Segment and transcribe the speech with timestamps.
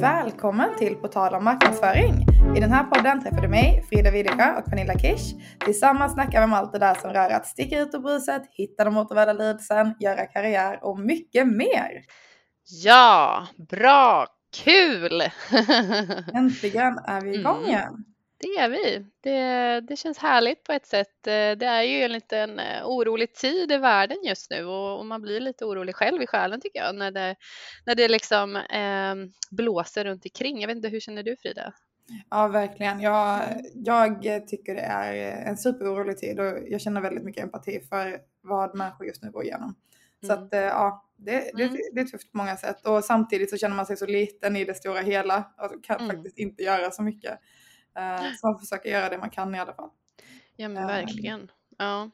[0.00, 2.26] Välkommen till På tal om marknadsföring.
[2.56, 5.34] I den här podden träffar du mig, Frida Widesjö och Pernilla Kish.
[5.64, 8.84] Tillsammans snackar vi om allt det där som rör att sticka ut ur bruset, hitta
[8.84, 12.04] de återvärda leadsen, göra karriär och mycket mer.
[12.84, 14.26] Ja, bra,
[14.64, 15.22] kul!
[16.34, 18.04] Äntligen är vi igång Mm.
[18.54, 19.06] Det är vi.
[19.20, 21.26] Det, det känns härligt på ett sätt.
[21.26, 25.06] Eh, Det är ju en liten eh, orolig tid i världen just nu och, och
[25.06, 27.36] man blir lite orolig själv i själen tycker jag när det,
[27.86, 29.14] när det liksom eh,
[29.50, 30.60] blåser runt omkring.
[30.60, 31.72] Jag vet inte, hur känner du Frida?
[32.30, 33.00] Ja, verkligen.
[33.00, 33.42] Jag,
[33.74, 35.14] jag tycker det är
[35.48, 39.44] en superorolig tid och jag känner väldigt mycket empati för vad människor just nu går
[39.44, 39.74] igenom.
[40.26, 40.44] Så Mm.
[40.44, 41.76] att eh, ja, det, det, Mm.
[41.92, 44.64] det är tufft på många sätt och samtidigt så känner man sig så liten i
[44.64, 46.16] det stora hela och kan Mm.
[46.16, 47.38] faktiskt inte göra så mycket.
[47.96, 49.90] Eh, Så man försöker göra det man kan i alla fall.
[50.56, 50.88] Ja men Ja.
[50.88, 51.50] verkligen.
[51.78, 52.10] Ja.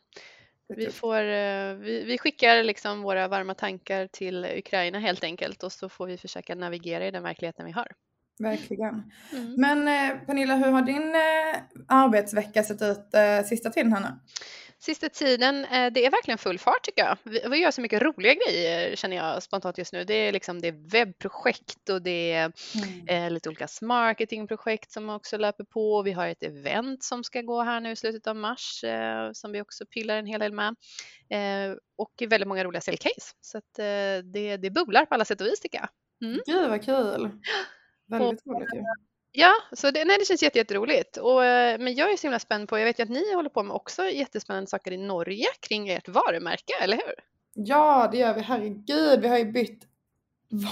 [0.76, 5.72] Vi, får, eh, vi, vi skickar liksom våra varma tankar till Ukraina helt enkelt och
[5.72, 7.86] så får vi försöka navigera i den verkligheten vi har.
[8.38, 9.12] Verkligen.
[9.32, 9.54] Mm.
[9.58, 14.08] Men eh, Pernilla, hur har din eh, arbetsvecka sett ut eh, sista tiden här nu?
[14.84, 17.18] Sista tiden, eh, det är verkligen full fart tycker jag.
[17.22, 20.04] Vi, vi gör så mycket roliga grejer känner jag spontant just nu.
[20.04, 22.52] Det är liksom det är webbprojekt och det är
[23.06, 26.02] eh, lite olika marketingprojekt som också löper på.
[26.02, 29.52] Vi har ett event som ska gå här nu i slutet av mars eh, som
[29.52, 30.74] vi också pillar en hel del med.
[31.30, 33.34] Eh, och väldigt många roliga säljcase.
[33.40, 33.84] Så att, eh,
[34.32, 35.88] det, det bubblar på alla sätt och vis tycker jag.
[36.28, 36.40] Mm.
[36.46, 37.30] Gud vad kul!
[38.06, 38.82] Väldigt roligt ju.
[39.34, 41.16] Ja, så det, nej, det känns jätte, jätteroligt.
[41.16, 43.50] Och, eh, men jag är så himla spänd på, jag vet ju att ni håller
[43.50, 47.14] på med också jättespännande saker i Norge kring ert varumärke, eller hur?
[47.54, 48.40] Ja, det gör vi.
[48.40, 49.82] Herregud, vi har ju bytt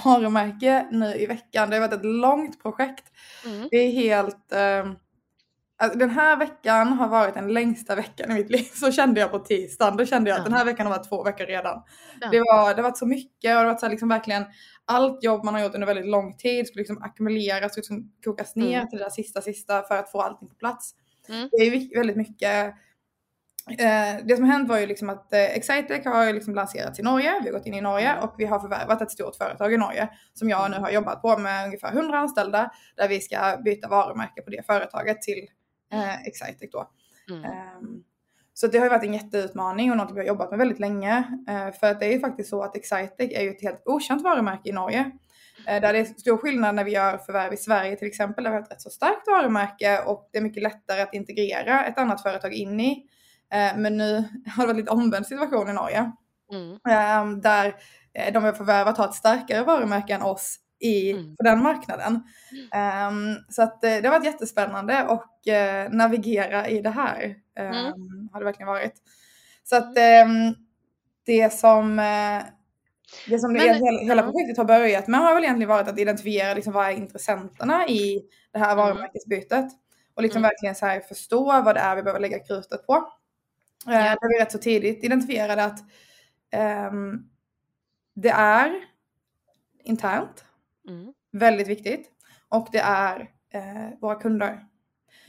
[0.03, 1.69] varumärke nu i veckan.
[1.69, 3.03] Det har varit ett långt projekt.
[3.45, 3.67] Mm.
[3.71, 4.51] Det är helt...
[4.51, 4.95] ehm,
[5.77, 8.63] alltså den här veckan har varit den längsta veckan i mitt liv.
[8.73, 9.97] Så kände jag på tisdagen.
[9.97, 10.49] Då kände jag att Ja.
[10.49, 11.83] den här veckan har varit två veckor redan.
[12.21, 12.27] Ja.
[12.31, 14.45] Det, var, det har varit så mycket och det har varit så här liksom verkligen
[14.85, 18.55] allt jobb man har gjort under väldigt lång tid skulle liksom ackumuleras och liksom kokas
[18.55, 18.89] ner Mm.
[18.89, 20.95] till det där sista sista för att få allting på plats.
[21.29, 21.49] Mm.
[21.51, 22.73] Det är väldigt mycket
[23.69, 27.39] Eh, det som hänt var ju liksom att eh, Excitec har liksom lanserats i Norge,
[27.43, 28.23] vi har gått in i Norge Mm.
[28.23, 31.37] och vi har förvärvat ett stort företag i Norge som jag nu har jobbat på
[31.37, 35.47] med ungefär 100 anställda där vi ska byta varumärke på det företaget till
[35.93, 36.89] eh, Excitec då.
[37.29, 37.43] Mm.
[37.43, 38.03] Ehm,
[38.61, 41.17] Så det har ju varit en jätteutmaning och något vi har jobbat med väldigt länge.
[41.49, 44.21] Eh, För att det är ju faktiskt så att Excitec är ju ett helt okänt
[44.23, 45.11] varumärke i Norge.
[45.67, 48.51] Eh, Där det är stor skillnad när vi gör förvärv i Sverige till exempel, där
[48.51, 51.97] vi har ett rätt så starkt varumärke och det är mycket lättare att integrera ett
[51.97, 53.03] annat företag in i.
[53.53, 54.15] Eh, Men nu
[54.55, 56.11] har det varit lite omvänd situation i Norge.
[56.51, 56.77] Mm.
[56.89, 57.75] Ehm, Där
[58.33, 61.35] de vi har förvärvat har ett starkare varumärke än oss i, Mm.
[61.35, 62.23] på den marknaden.
[62.73, 67.35] Ehm, så att det har varit jättespännande och eh, navigera i det här.
[67.59, 68.29] Mm.
[68.33, 68.93] Har det verkligen varit.
[69.63, 70.53] Så att ehm,
[71.25, 72.43] det som, eh,
[73.29, 75.99] det som Men- det, hela, hela projektet har börjat med har väl egentligen varit att
[75.99, 78.77] identifiera liksom, vad är intressenterna i det här Mm.
[78.77, 79.65] varumärkesbytet.
[80.13, 80.49] Och liksom Mm.
[80.49, 82.93] verkligen så här förstå vad det är vi behöver lägga krutet på.
[82.93, 83.99] Eh, Ja.
[84.21, 85.79] Där vi rätt så tidigt identifierade att
[86.51, 87.29] ehm,
[88.13, 88.71] det är
[89.83, 90.45] internt,
[90.89, 91.13] Mm.
[91.31, 92.09] väldigt viktigt.
[92.49, 94.65] Och det är eh, våra kunder.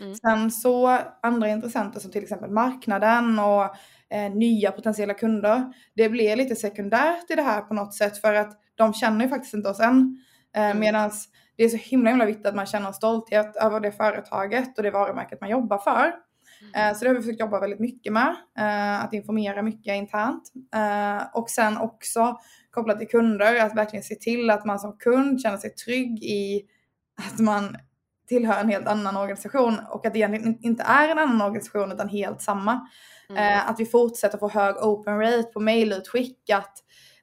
[0.02, 0.14] Mm.
[0.14, 3.62] Sen så andra intressenter som till exempel marknaden och
[4.10, 5.72] eh, nya potentiella kunder.
[5.94, 9.28] Det blir lite sekundärt i det här på något sätt för att de känner ju
[9.30, 10.18] faktiskt inte oss än.
[10.56, 10.78] Eh, Mm.
[10.80, 11.10] Medan
[11.56, 14.82] det är så himla himla viktigt att man känner en stolthet över det företaget och
[14.82, 16.12] det varumärket man jobbar för.
[16.76, 18.36] Eh, Så det har vi försökt jobba väldigt mycket med.
[18.58, 20.52] eh, Att informera mycket internt.
[20.74, 22.36] Eh, Och sen också
[22.70, 26.62] kopplat till kunder, att verkligen se till att man som kund känner sig trygg i
[27.32, 27.76] att man
[28.28, 31.92] tillhör en helt annan organisation och att det egentligen in- inte är en annan organisation
[31.92, 32.88] utan helt samma.
[33.30, 33.42] Mm.
[33.58, 36.72] Eh, Att vi fortsätter få hög open rate på mailutskick, att,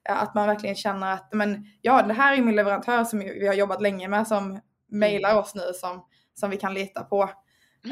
[0.08, 3.46] eh, att man verkligen känner att men, ja, det här är min leverantör som vi
[3.46, 4.60] har jobbat länge med som
[4.92, 7.22] mailar oss nu som, som vi kan lita på.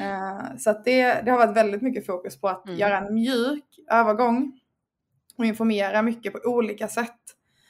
[0.00, 2.78] Eh, Så att det, det har varit väldigt mycket fokus på att Mm.
[2.78, 4.52] göra en mjuk övergång
[5.38, 7.20] och informera mycket på olika sätt.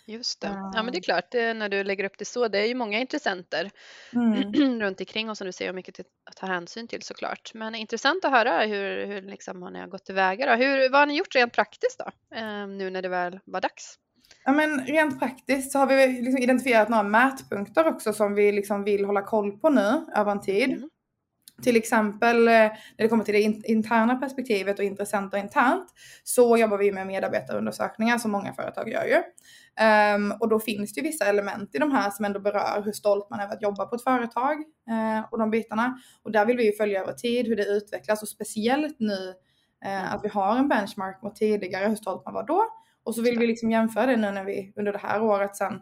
[0.09, 0.49] Just det.
[0.75, 2.75] Ja men det är klart, det, när du lägger upp det så, det är ju
[2.75, 3.71] många intressenter
[4.13, 4.53] Mm.
[4.81, 7.51] runt omkring och som du säger mycket att ta hänsyn till såklart.
[7.55, 10.65] Men intressant att höra hur, hur liksom har ni har gått tillväga då?
[10.65, 12.37] Hur, vad har ni gjort rent praktiskt då?
[12.37, 13.99] Eh, nu när det väl var dags?
[14.45, 18.85] Ja, men rent praktiskt så har vi liksom identifierat några mätpunkter också som vi liksom
[18.85, 20.71] vill hålla koll på nu över en tid.
[20.73, 20.91] Mm.
[21.63, 25.89] Till exempel eh, när det kommer till det interna perspektivet och intressenter internt
[26.25, 29.23] så jobbar vi med medarbetarundersökningar som många företag gör ju.
[30.15, 32.93] Um, och då finns det ju vissa element i de här som ändå berör hur
[32.93, 34.59] stolt man är över att jobba på ett företag
[34.91, 35.99] uh, och de bitarna.
[36.23, 39.35] Och där vill vi ju följa över tid hur det utvecklas och speciellt nu
[39.87, 42.65] uh, att vi har en benchmark mot tidigare, hur stolt man var då.
[43.05, 45.73] Och så vill vi liksom jämföra det nu när vi under det här året sen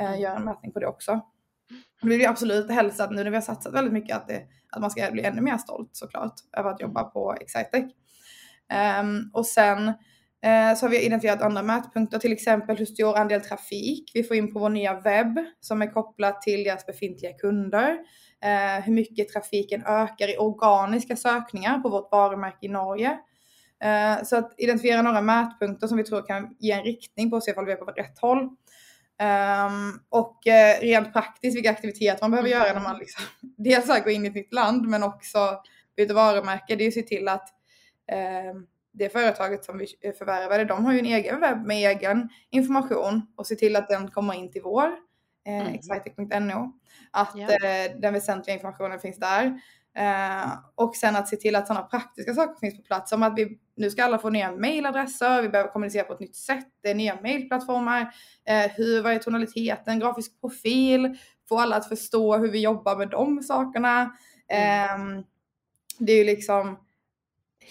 [0.00, 1.20] uh, gör en mätning på det också.
[2.02, 4.42] Vi vill ju absolut helst att nu när vi har satsat väldigt mycket att, det,
[4.70, 7.84] att man ska bli ännu mer stolt såklart över att jobba på Excitec.
[9.00, 13.40] Um, och sen uh, så har vi identifierat andra mätpunkter, till exempel hur stor andel
[13.40, 17.90] trafik vi får in på vår nya webb som är kopplat till deras befintliga kunder.
[18.44, 23.18] Uh, hur mycket trafiken ökar i organiska sökningar på vårt varumärke i Norge.
[23.84, 27.44] Uh, så att identifiera några mätpunkter som vi tror kan ge en riktning på att
[27.44, 28.48] se ifall vi är på rätt håll.
[29.24, 33.24] Um, och uh, rent praktiskt vilka aktiviteter man behöver göra när man liksom,
[33.56, 35.38] dels går in i ett nytt land men också
[35.96, 36.76] byter varumärke.
[36.76, 37.48] Det är att se till att
[38.12, 38.60] uh,
[38.92, 39.86] det företaget som vi
[40.18, 44.10] förvärvade, de har ju en egen webb med egen information och se till att den
[44.10, 45.74] kommer in till vår uh, mm.
[45.74, 46.72] excitec.no.
[47.10, 48.00] Att yeah.
[48.00, 49.60] den väsentliga informationen finns där.
[49.96, 53.10] Eh, och sen att se till att sådana praktiska saker finns på plats.
[53.10, 56.36] Som att vi, nu ska alla få nya mailadresser, vi behöver kommunicera på ett nytt
[56.36, 58.00] sätt, det är nya mailplattformar.
[58.48, 61.16] Eh, hur, vad är tonaliteten, grafisk profil,
[61.48, 64.16] få alla att förstå hur vi jobbar med de sakerna.
[64.48, 65.18] Mm.
[65.18, 65.24] Eh,
[65.98, 66.78] det är ju liksom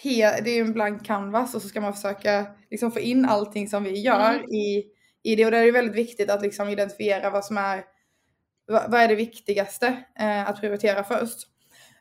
[0.01, 3.67] he, det är en blank canvas och så ska man försöka liksom få in allting
[3.67, 4.49] som vi gör mm.
[4.49, 4.85] i,
[5.23, 5.45] i det.
[5.45, 7.83] Och det är väldigt viktigt att liksom identifiera vad som är,
[8.67, 11.47] vad, vad är det viktigaste eh, att prioritera först.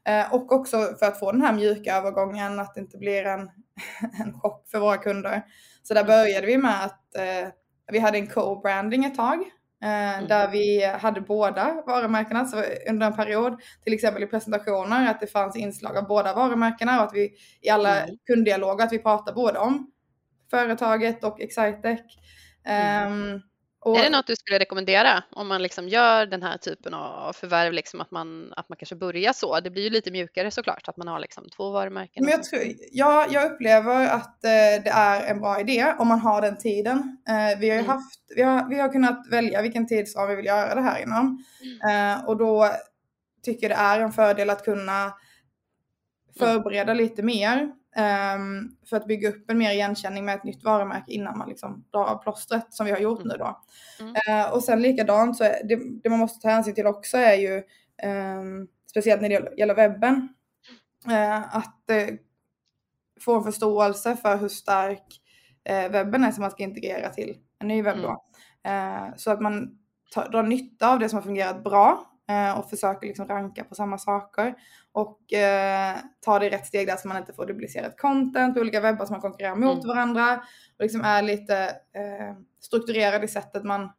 [0.08, 3.40] Eh, och också för att få den här mjuka övergången, att det inte blir en,
[4.20, 5.42] en chock för våra kunder.
[5.82, 7.52] Så där började vi med att eh,
[7.92, 9.40] vi hade en co-branding ett tag.
[9.82, 10.28] Eh, mm.
[10.28, 15.26] Där vi hade båda varumärkena så under en period, till exempel i presentationer, att det
[15.26, 17.32] fanns inslag av båda varumärkena och att vi
[17.62, 18.16] i alla mm.
[18.26, 19.90] kunddialoger att vi pratar både om
[20.50, 22.00] företaget och Excitec.
[22.64, 23.12] Mm.
[23.12, 23.42] Um,
[23.84, 27.32] och, är det något du skulle rekommendera om man liksom gör den här typen av
[27.32, 29.60] förvärv, liksom att, man, att man kanske börjar så?
[29.60, 32.24] Det blir ju lite mjukare såklart att man har liksom två varumärken.
[32.24, 32.62] Men jag, tror,
[32.92, 37.18] ja, jag upplever att eh, det är en bra idé om man har den tiden.
[37.28, 37.90] Eh, vi, har mm.
[37.90, 41.44] haft, vi, har, vi har kunnat välja vilken tidsram vi vill göra det här inom.
[41.62, 42.18] Mm.
[42.18, 42.68] Eh, och då
[43.42, 45.12] tycker jag det är en fördel att kunna mm.
[46.38, 47.72] förbereda lite mer.
[47.96, 51.84] Um, för att bygga upp en mer igenkänning med ett nytt varumärke innan man liksom
[51.92, 53.28] drar av plåstret som vi har gjort mm.
[53.28, 53.62] nu då.
[54.00, 54.14] Mm.
[54.14, 57.62] Uh, och sen likadant så det, det, man måste ta hänsyn till också är ju
[58.38, 60.28] um, speciellt när det gäller webben
[61.08, 62.16] uh, att uh,
[63.20, 65.18] få en förståelse för hur stark
[65.64, 68.24] webben är som man ska integrera till en ny webb då.
[68.62, 69.12] Mm.
[69.16, 69.78] så att man
[70.10, 73.74] tar, drar nytta av det som har fungerat bra Eh, och försöker liksom ranka på
[73.74, 74.54] samma saker
[74.92, 78.60] och eh, ta det i rätt steg där så man inte får duplicerat content på
[78.60, 79.88] olika webbar som man konkurrerar mot mm.
[79.88, 80.36] varandra
[80.78, 83.92] och liksom är lite eh, strukturerad i sättet man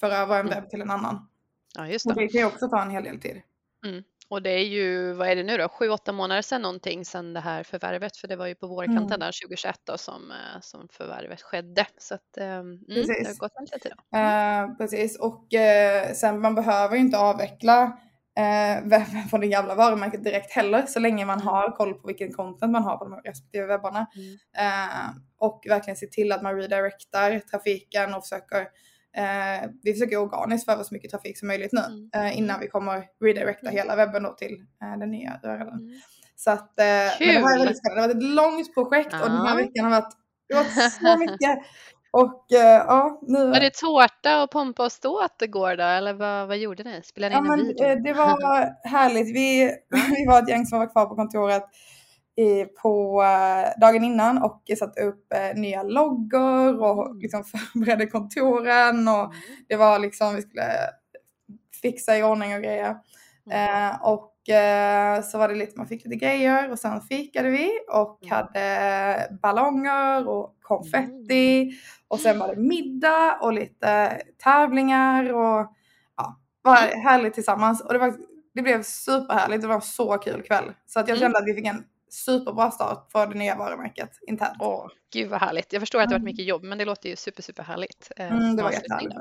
[0.00, 0.54] för över en mm.
[0.54, 1.28] webb till en annan.
[1.74, 2.10] Ja, just det.
[2.10, 3.42] Och det kan ju också ta en hel del tid.
[3.84, 4.04] Mm.
[4.28, 7.32] Och det är ju, vad är det nu då, sju, åtta månader sedan någonting sedan
[7.32, 9.20] det här förvärvet, för det var ju på vårkanten mm.
[9.20, 11.86] där 2021 då som, eh, som förvärvet skedde.
[11.98, 13.92] Så att mm, det har gått en liten tid.
[13.92, 19.74] Uh, precis, och uh, sen man behöver ju inte avveckla uh, webben från det gamla
[19.74, 21.46] varumärket direkt heller, så länge man mm.
[21.46, 24.06] har koll på vilken content man har på de respektive webbarna.
[24.16, 24.32] Mm.
[24.32, 28.66] Uh, och verkligen se till att man redirectar trafiken och försöker
[29.16, 32.10] Eh, vi försöker organiskt föra så mycket trafik som möjligt nu mm.
[32.14, 33.74] eh, innan vi kommer redirecta mm.
[33.74, 35.68] hela webben då till eh, den nya URLen.
[35.68, 36.00] Mm.
[36.36, 38.14] Så att eh, men det var väldigt spännande.
[38.14, 40.14] Det var ett långt projekt och den här veckan har varit,
[40.48, 41.58] det var så mycket.
[42.16, 43.46] Och uh, ja, nu...
[43.46, 45.84] Var det tårta och pompa och ståt igår då?
[45.84, 47.00] Eller vad, vad gjorde ni?
[47.04, 47.86] Spelade ni ja, in en video?
[47.86, 48.38] Eh, det var
[48.88, 49.36] härligt.
[49.36, 49.76] Vi,
[50.16, 51.62] vi var ett gäng som var kvar på kontoret
[52.36, 57.18] i, på uh, dagen innan och satte upp uh, nya loggor och mm.
[57.18, 59.36] liksom förberedde kontoren och mm.
[59.68, 60.72] det var liksom, vi skulle
[61.82, 62.90] fixa i ordning och grejer.
[62.90, 64.30] Uh, och
[65.24, 68.34] så var det lite, man fick lite grejer och sen fikade vi och mm.
[68.34, 71.74] hade ballonger och konfetti mm.
[72.08, 75.72] och sen var det middag och lite tävlingar och
[76.16, 78.14] ja, var härligt tillsammans och det var
[78.54, 80.72] det blev superhärligt, det var en så kul kväll.
[80.86, 81.84] Så att jag kände att vi fick en
[82.14, 84.56] superbra start för det nya varumärket internt.
[84.60, 85.72] Åh, gud vad härligt.
[85.72, 86.32] Jag förstår att det varit mm.
[86.32, 88.12] mycket jobb, men det låter ju super, super härligt.
[88.16, 89.14] Eh, mm, det var jättehärligt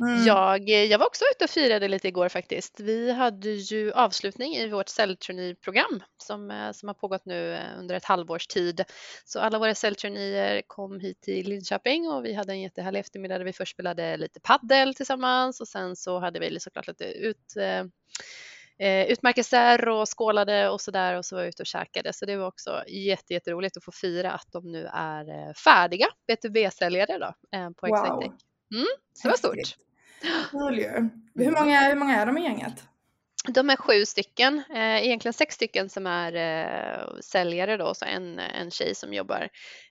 [0.00, 0.24] mm.
[0.24, 2.80] jag, eh, jag var också ute och firade lite igår faktiskt.
[2.80, 8.04] Vi hade ju avslutning i vårt säljturnéprogram som, eh, som har pågått nu under ett
[8.04, 8.84] halvårs tid.
[9.24, 13.44] Så alla våra säljturnéer kom hit till Linköping och vi hade en jättehärlig eftermiddag där
[13.44, 17.56] vi först spelade lite paddel tillsammans och sen så hade vi såklart lite ut
[18.82, 22.12] eh, utmärkelser och skålade och sådär och så var jag ute och käkade.
[22.12, 26.06] Så det var också jätte, jätteroligt att få fira att de nu är eh, färdiga
[26.30, 27.96] B2B-säljare då eh, på wow.
[27.96, 28.42] Excitec.
[28.74, 29.76] Mm, så det var stort.
[31.34, 32.84] Hur många, hur många är de i gänget?
[33.48, 38.38] De är sju stycken, eh, egentligen sex stycken som är eh, säljare då, så en,
[38.38, 39.48] en tjej som jobbar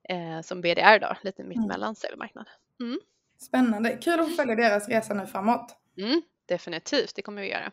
[0.09, 1.95] eh, som BDR då, lite mittemellan mm.
[1.95, 2.47] säljmarknad.
[2.79, 2.99] Mm.
[3.39, 5.75] Spännande, kul att följa deras resa nu framåt.
[5.97, 7.71] Mm, definitivt, det kommer vi göra.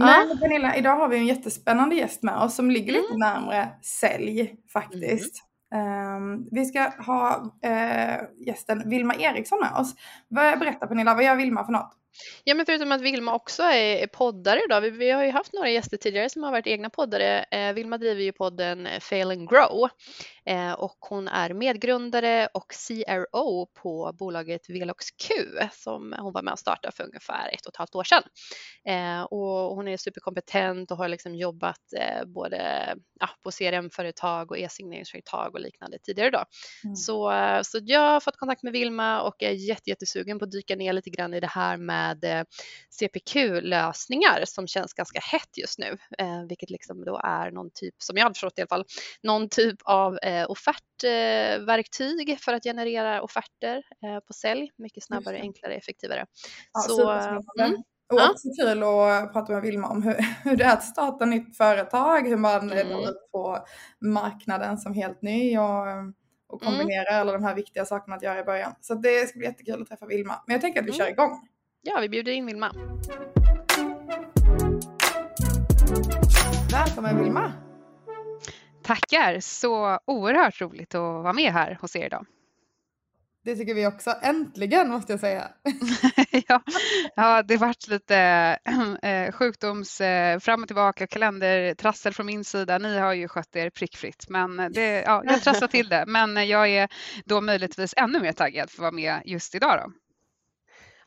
[0.00, 0.36] Men ja.
[0.40, 3.18] Pernilla, idag har vi en jättespännande gäst med oss som ligger lite mm.
[3.18, 5.44] närmre sälj faktiskt.
[5.74, 9.94] Um, vi ska ha uh, gästen Vilma Eriksson med oss.
[10.28, 11.99] Berätta Pernilla, vad gör Vilma för något?
[12.44, 14.80] Ja, men förutom att Vilma också är, poddare då.
[14.80, 17.42] Vi, vi, har ju haft några gäster tidigare som har varit egna poddare.
[17.42, 19.88] Eh, Vilma driver ju podden Fail and Grow
[20.46, 25.30] eh, och hon är medgrundare och CRO på bolaget VeloxQ
[25.72, 28.22] som hon var med och startade för ungefär ett och ett halvt år sedan.
[28.84, 32.88] Eh, och hon är superkompetent och har liksom jobbat eh, både
[33.20, 36.44] ja, på CRM-företag och e-signeringsföretag och liknande tidigare då.
[36.84, 36.96] Mm.
[36.96, 37.32] Så,
[37.64, 39.50] så jag har fått kontakt med Vilma och är
[39.88, 42.44] jättesugen på att dyka ner lite grann i det här med med eh,
[43.00, 48.16] CPQ-lösningar som känns ganska hett just nu, eh, vilket liksom då är någon typ, som
[48.16, 48.84] jag har förstått i alla fall,
[49.22, 53.82] någon typ av eh, offertverktyg för att generera offerter
[54.26, 56.26] på sälj mycket snabbare, enklare, effektivare.
[56.72, 57.10] Ja, Så,
[57.62, 57.82] mm.
[58.10, 58.64] Och också ja.
[58.64, 60.14] kul att prata med Vilma om hur,
[60.44, 62.78] hur det är att starta nytt företag, hur man mm.
[62.78, 63.58] är på
[64.00, 65.86] marknaden som helt ny och,
[66.48, 66.74] och mm.
[66.74, 67.20] kombinera mm.
[67.20, 68.74] alla de här viktiga sakerna att göra i början.
[68.80, 70.42] Så det ska bli jättekul att träffa Vilma.
[70.46, 70.98] Men jag tänker att vi mm.
[70.98, 71.48] kör igång.
[71.82, 72.72] Ja, vi bjuder in Vilma.
[76.72, 77.52] Välkommen Vilma!
[78.82, 79.40] Tackar!
[79.40, 82.26] Så oerhört roligt att vara med här hos er idag.
[83.44, 84.14] Det tycker vi också.
[84.22, 85.48] Äntligen måste jag säga.
[86.48, 86.62] ja,
[87.16, 88.16] ja, det varit lite
[89.02, 92.78] äh, sjukdoms äh, fram och tillbaka, kalendertrassel från min sida.
[92.78, 96.04] Ni har ju skött er prickfritt, men det, ja, jag trasslar till det.
[96.06, 96.88] Men jag är
[97.24, 99.80] då möjligtvis ännu mer taggad för att vara med just idag.
[99.84, 99.92] Då.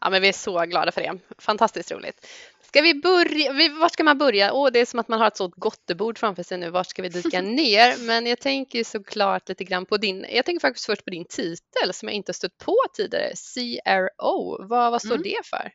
[0.03, 1.19] Ja, men vi är så glada för det.
[1.37, 2.27] Fantastiskt roligt.
[2.61, 3.53] Ska vi börja?
[3.79, 4.53] Var ska man börja?
[4.53, 6.69] Åh, det är som att man har ett sådant gottebord framför sig nu.
[6.69, 8.07] Var ska vi dyka ner?
[8.07, 10.25] Men jag tänker såklart lite grann på din.
[10.29, 13.33] Jag tänker faktiskt först på din titel som jag inte stött på tidigare.
[13.53, 14.67] CRO.
[14.67, 15.23] Vad, vad står mm.
[15.23, 15.71] det för?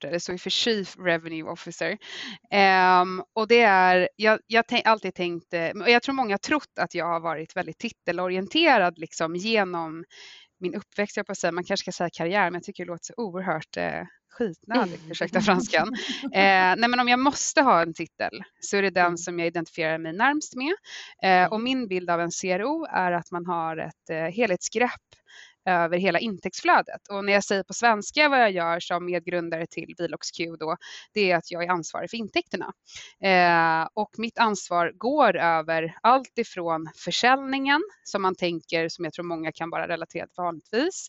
[0.00, 1.98] Det står för Chief Revenue Officer.
[3.02, 6.78] Um, och det är, jag har alltid tänkt, eh, och jag tror många har trott
[6.80, 10.04] att jag har varit väldigt titelorienterad liksom genom
[10.60, 12.90] min uppväxt, jag på att säga, man kanske ska säga karriär, men jag tycker det
[12.90, 14.02] låter så oerhört eh,
[14.38, 15.88] skitnödigt, ursäkta franskan.
[16.22, 19.16] Eh, nej men om jag måste ha en titel så är det den mm.
[19.16, 20.74] som jag identifierar mig närmst med.
[21.22, 25.00] Eh, och min bild av en CRO är att man har ett eh, helhetsgrepp
[25.68, 27.08] över hela intäktsflödet.
[27.10, 30.76] Och när jag säger på svenska vad jag gör som medgrundare till ViloxQ då,
[31.12, 32.72] det är att jag är ansvarig för intäkterna.
[33.22, 39.24] Eh, och mitt ansvar går över allt ifrån försäljningen som man tänker, som jag tror
[39.24, 41.08] många kan vara relaterat vanligtvis.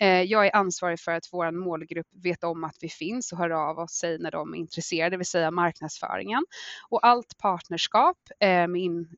[0.00, 3.50] Eh, jag är ansvarig för att vår målgrupp vet om att vi finns och hör
[3.50, 6.44] av oss sig när de är intresserade, det vill säga marknadsföringen.
[6.90, 9.08] Och allt partnerskap eh, med in,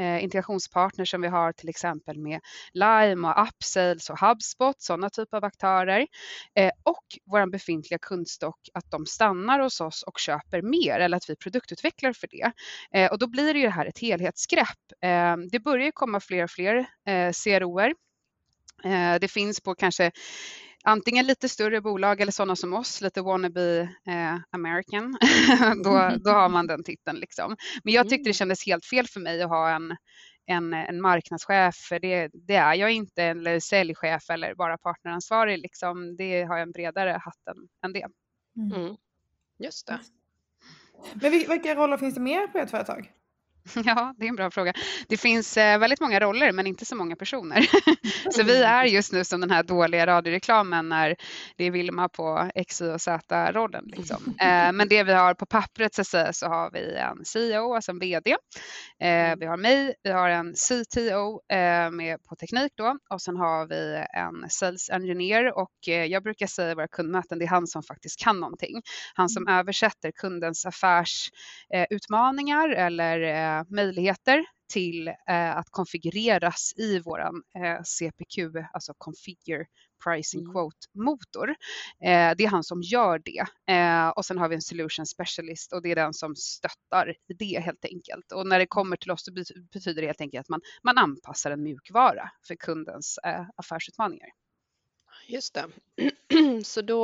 [0.00, 2.40] eh, integrationspartners som vi har till exempel med
[2.72, 6.06] Lime och Upsales och HubSpot, sådana typer av aktörer.
[6.54, 11.30] Eh, och vår befintliga kundstock, att de stannar hos oss och köper mer eller att
[11.30, 12.52] vi produktutvecklar för det.
[12.98, 15.02] Eh, och då blir det ju här ett helhetsgrepp.
[15.02, 16.76] Eh, det börjar komma fler och fler
[17.06, 17.94] eh, CROer.
[18.84, 20.10] Eh, det finns på kanske
[20.84, 25.18] antingen lite större bolag eller sådana som oss, lite wannabe eh, American,
[25.84, 27.18] då, då har man den titeln.
[27.18, 27.56] Liksom.
[27.84, 28.34] Men jag tyckte det mm.
[28.34, 29.96] kändes helt fel för mig att ha en,
[30.46, 35.58] en, en marknadschef, för det, det, är jag inte, eller säljchef eller bara partneransvarig.
[35.58, 36.16] Liksom.
[36.16, 38.06] Det har jag en bredare hatt än, än det.
[38.56, 38.80] Mm.
[38.80, 38.96] mm.
[39.58, 40.00] Just det.
[41.14, 43.12] Men vilka roller finns det mer på ert företag?
[43.84, 44.72] Ja, det är en bra fråga.
[45.08, 47.66] Det finns eh, väldigt många roller men inte så många personer.
[48.30, 51.16] så vi är just nu som den här dåliga radioreklamen när
[51.56, 53.84] det är Vilma på X, Y och Z-rollen.
[53.86, 54.34] Liksom.
[54.50, 57.92] Eh, men det vi har på pappret så, säga, så har vi en CEO, alltså
[57.92, 58.30] en VD.
[58.30, 58.36] Eh,
[59.00, 59.38] mm.
[59.38, 61.40] vi har mig, vi har en CTO
[61.92, 66.70] med på teknik då och sen har vi en Sales Engineer och jag brukar säga
[66.70, 68.82] i våra kundmöten, det är han som faktiskt kan någonting.
[69.14, 69.58] Han som mm.
[69.58, 73.20] översätter kundens affärsutmaningar eller
[73.68, 78.38] möjligheter till eh, att konfigureras i våran eh, CPQ,
[78.72, 79.66] alltså Configure
[80.04, 80.52] Pricing mm.
[80.52, 81.48] Quote-motor.
[82.04, 83.44] Eh, det är han som gör det.
[84.16, 87.84] och sen har vi en Solution Specialist och det är den som stöttar det helt
[87.84, 88.32] enkelt.
[88.32, 89.32] Och när det kommer till oss så
[89.72, 93.18] betyder det helt enkelt att man, man anpassar en mjukvara för kundens
[93.56, 94.28] affärsutmaningar.
[95.30, 95.64] Just det.
[96.64, 97.02] Så då,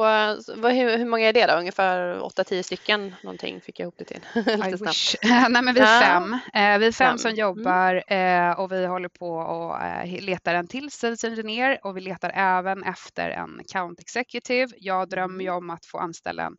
[0.56, 1.52] vad, hur, hur många är det då?
[1.52, 4.20] Ungefär 8-10 stycken någonting fick jag ihop det till.
[4.34, 5.14] Lite snabbt.
[5.50, 6.32] Nej men vi är fem.
[6.32, 7.18] Eh, vi är fem, fem.
[7.18, 7.38] som mm.
[7.40, 12.00] jobbar eh, och vi håller på och eh, letar en till sales engineer och vi
[12.00, 14.68] letar även efter en account executive.
[14.76, 15.58] Jag drömmer ju mm.
[15.58, 16.56] om att få anställa en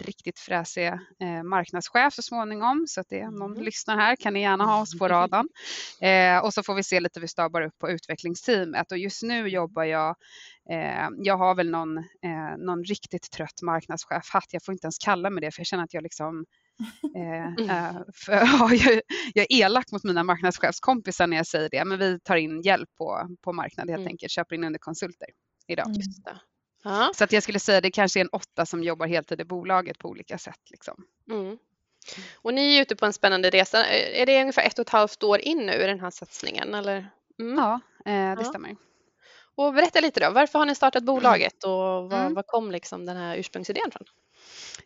[0.00, 3.64] riktigt fräsig eh, marknadschef så småningom så att det är någon mm.
[3.64, 5.48] lyssnar här kan ni gärna ha oss på radarn.
[6.00, 9.22] Eh, och så får vi se lite hur vi stabar upp på utvecklingsteamet och just
[9.22, 10.16] nu jobbar jag
[10.70, 14.46] Eh, jag har väl någon, eh, någon riktigt trött marknadschef-hatt.
[14.50, 16.44] Jag får inte ens kalla mig det för jag känner att jag liksom
[17.16, 18.32] eh, eh för,
[18.74, 19.00] jag,
[19.34, 22.88] jag, är elak mot mina marknadschefskompisar när jag säger det, men vi tar in hjälp
[22.98, 24.12] på, på marknaden helt mm.
[24.12, 25.28] enkelt, köper in under konsulter
[25.66, 25.86] idag.
[25.86, 27.14] Mm.
[27.14, 29.98] Så att jag skulle säga det kanske är en åtta som jobbar heltid i bolaget
[29.98, 30.70] på olika sätt.
[30.70, 31.04] Liksom.
[31.30, 31.58] Mm.
[32.36, 33.86] Och ni är ute på en spännande resa.
[33.86, 36.74] Är det ungefär ett och ett halvt år in nu i den här satsningen?
[36.74, 37.10] Eller?
[37.38, 37.58] Mm.
[37.58, 38.44] Ja, eh, det ja.
[38.44, 38.76] stämmer.
[39.56, 41.70] Och berätta lite då, varför har ni startat bolaget och
[42.10, 42.34] var, mm.
[42.34, 44.06] var kom liksom den här ursprungsidén från?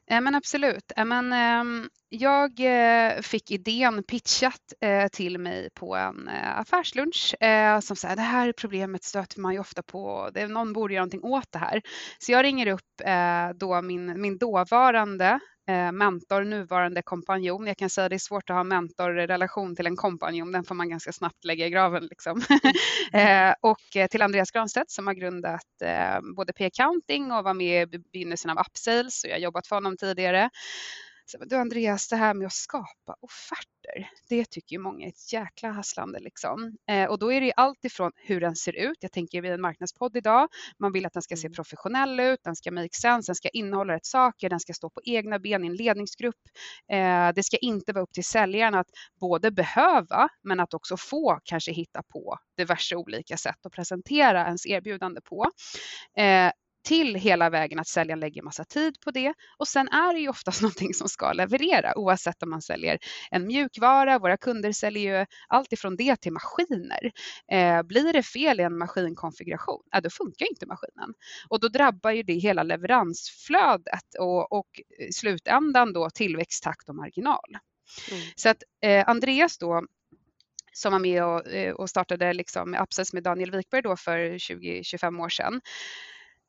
[0.06, 0.92] Ja, men absolut.
[0.96, 7.34] Ja, men, ehm, jag eh, fick idén pitchat eh, till mig på en eh, affärslunch
[7.82, 10.30] som sa det här problemet stöter man ju ofta på.
[10.34, 11.82] Det, någon borde göra någonting åt det här.
[12.18, 13.02] Så jag ringer upp
[13.54, 15.40] då min, min dåvarande
[15.92, 17.66] mentor, nuvarande kompanjon.
[17.66, 20.75] Jag kan säga att det är svårt att ha mentorrelation till en kompanjon, den får
[20.75, 22.06] man ganska snabbt lägga i graven.
[22.06, 22.42] Liksom.
[23.12, 25.60] Eh, och eh, till Andreas Granstedt som har grundat
[26.37, 29.96] både P-accounting och var med i begynnelsen av Upsales och jag har jobbat för honom
[29.96, 30.50] tidigare.
[31.37, 35.70] Du Andreas, det här med att skapa offerter, det tycker ju många är ett jäkla
[35.70, 36.20] hasslande.
[36.20, 36.76] Liksom.
[36.90, 38.97] Eh, och då är det allt ifrån hur den ser ut.
[39.00, 40.49] Jag tänker vid en marknadspodd idag.
[40.78, 41.54] Man vill att den ska se mm.
[41.54, 45.00] professionell ut, den ska make sense, den ska innehålla rätt saker, den ska stå på
[45.04, 46.40] egna ben i en ledningsgrupp.
[46.92, 48.88] Eh, det ska inte vara upp till säljaren att
[49.20, 54.66] både behöva, men att också få kanske hitta på diverse olika sätt att presentera ens
[54.66, 55.50] erbjudande på.
[56.16, 56.52] Eh,
[56.88, 60.28] till hela vägen att säljaren lägger massa tid på det och sen är det ju
[60.28, 62.99] oftast någonting som ska leverera oavsett om man säljer
[63.30, 64.18] en mjukvara.
[64.18, 67.12] Våra kunder säljer ju allt ifrån det till maskiner.
[67.52, 71.14] Eh, blir det fel i en maskinkonfiguration, ja, då funkar inte maskinen
[71.49, 74.68] och då drabbar ju det hela leveransflödet och, och
[75.09, 77.59] i slutändan då tillväxttakt och marginal.
[78.11, 78.23] Mm.
[78.37, 79.87] Så att eh, Andreas då
[80.73, 85.24] som var med och, eh, och startade liksom Upsales med Daniel Wikberg då för 20-25
[85.24, 85.61] år sedan.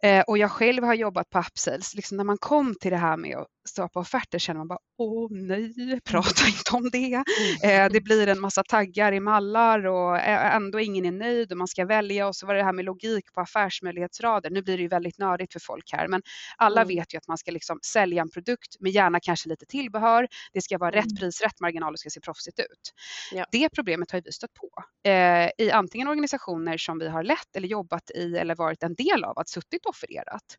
[0.04, 3.18] Eh, och jag själv har jobbat på Upsales, liksom när man kom till det här
[3.18, 7.24] med att skapa offerter känner man bara åh nej, prata inte om det.
[7.64, 7.86] Mm.
[7.86, 11.68] Eh, det blir en massa taggar i mallar och ändå ingen är nöjd och man
[11.68, 14.50] ska välja och så var det här med logik på affärsmöjlighetsrader.
[14.50, 16.22] Nu blir det ju väldigt nördigt för folk här men
[16.58, 16.96] alla mm.
[16.96, 20.28] vet ju att man ska liksom sälja en produkt med gärna kanske lite tillbehör.
[20.54, 21.04] Det ska vara mm.
[21.04, 22.94] rätt pris, rätt marginal och ska se proffsigt ut.
[23.32, 23.46] Ja.
[23.52, 24.70] Det problemet har vi stött på
[25.10, 29.24] eh, i antingen organisationer som vi har lett eller jobbat i eller varit en del
[29.24, 30.58] av, att suttit och offererat.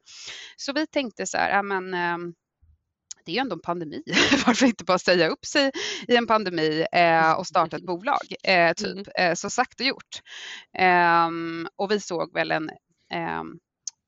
[0.56, 2.34] Så vi tänkte så här, ja, men, ehm,
[3.30, 4.02] det är ändå en pandemi.
[4.46, 5.70] Varför inte bara säga upp sig
[6.08, 8.34] i en pandemi eh, och starta ett bolag?
[8.44, 8.86] Eh, typ.
[8.86, 9.04] Mm.
[9.18, 10.20] Eh, så sagt och gjort.
[10.78, 12.70] Ehm, och vi såg väl en
[13.10, 13.58] ehm,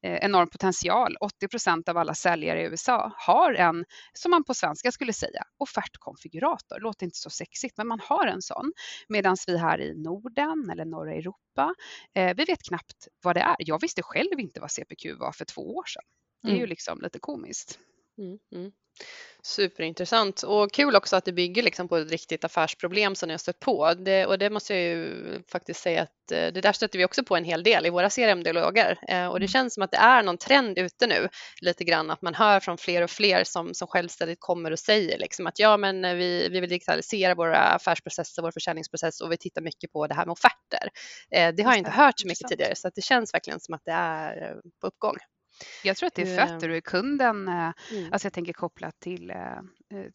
[0.02, 1.16] eh, enorm potential.
[1.20, 5.42] 80 procent av alla säljare i USA har en, som man på svenska skulle säga,
[5.58, 6.80] offertkonfigurator.
[6.80, 8.72] Låter inte så sexigt, men man har en sån.
[9.08, 11.74] Medan vi här i Norden eller norra Europa,
[12.14, 13.56] eh, vi vet knappt vad det är.
[13.58, 16.04] Jag visste själv inte vad CPQ var för två år sedan.
[16.42, 16.60] Det är mm.
[16.60, 17.78] ju liksom lite komiskt.
[18.18, 18.72] Mm, mm.
[19.44, 23.38] Superintressant och kul också att det bygger liksom på ett riktigt affärsproblem som ni har
[23.38, 23.94] stött på.
[23.94, 27.24] Det, och det måste jag ju faktiskt säga att eh, det där stöter vi också
[27.24, 29.48] på en hel del i våra CRM-dialoger eh, och det mm.
[29.48, 31.28] känns som att det är någon trend ute nu
[31.60, 35.18] lite grann att man hör från fler och fler som, som självständigt kommer och säger
[35.18, 39.36] liksom att ja, men eh, vi, vi vill digitalisera våra affärsprocesser, vår försäljningsprocess och vi
[39.36, 40.88] tittar mycket på det här med offerter.
[41.30, 43.84] Det har jag inte hört så mycket tidigare så att det känns verkligen som att
[43.84, 45.16] det är på uppgång.
[45.82, 48.12] Jag tror att det är fett ur kunden, eh, mm.
[48.12, 49.36] alltså jag tänker kopplat till, eh,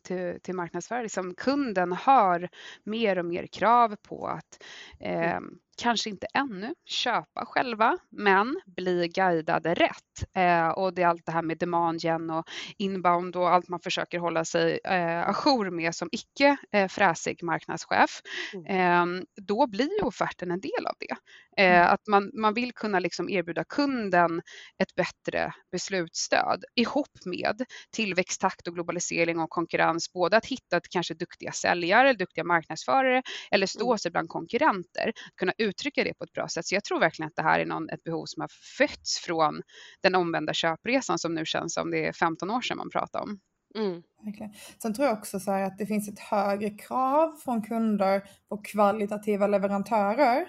[0.04, 2.50] till, till marknadsföring, liksom kunden har
[2.84, 4.64] mer och mer krav på att
[5.00, 5.22] mm.
[5.22, 5.40] eh,
[5.78, 10.36] kanske inte ännu köpa själva, men bli guidade rätt.
[10.36, 12.46] Eh, och det är allt det här med demand gen och
[12.78, 18.22] inbound och allt man försöker hålla sig eh, ajour med som icke eh, fräsig marknadschef.
[18.54, 19.16] Mm.
[19.20, 21.16] Eh, då blir ju offerten en del av det.
[21.64, 21.94] Eh, mm.
[21.94, 24.42] att man, man vill kunna liksom erbjuda kunden
[24.78, 27.62] ett bättre beslutsstöd ihop med
[27.92, 29.67] tillväxttakt och globalisering och konkurrens.
[30.14, 33.98] Både att hitta kanske duktiga säljare, duktiga marknadsförare eller stå mm.
[33.98, 35.12] sig bland konkurrenter.
[35.36, 36.66] Kunna uttrycka det på ett bra sätt.
[36.66, 39.62] Så jag tror verkligen att det här är någon, ett behov som har fötts från
[40.02, 43.40] den omvända köpresan som nu känns som det är 15 år sedan man pratade om.
[43.76, 44.04] Mm.
[44.82, 49.48] Sen tror jag också så att det finns ett högre krav från kunder på kvalitativa
[49.48, 50.48] leverantörer.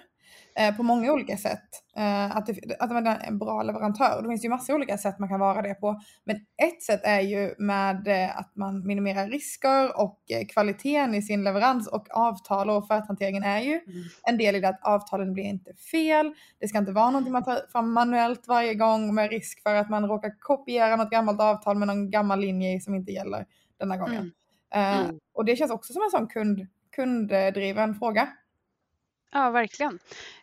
[0.55, 1.69] Eh, på många olika sätt.
[1.97, 4.21] Eh, att, det, att man är en bra leverantör.
[4.21, 6.01] Det finns ju massa olika sätt man kan vara det på.
[6.23, 11.21] Men ett sätt är ju med eh, att man minimerar risker och eh, kvaliteten i
[11.21, 14.03] sin leverans och avtal och offerthanteringen är ju mm.
[14.23, 16.33] en del i det att avtalen blir inte fel.
[16.59, 19.89] Det ska inte vara någonting man tar fram manuellt varje gång med risk för att
[19.89, 23.45] man råkar kopiera något gammalt avtal med någon gammal linje som inte gäller
[23.79, 24.31] denna gången.
[24.71, 24.95] Mm.
[24.95, 25.19] Eh, mm.
[25.33, 28.27] Och det känns också som en sån kund, kunddriven fråga.
[29.31, 29.99] Ja, verkligen.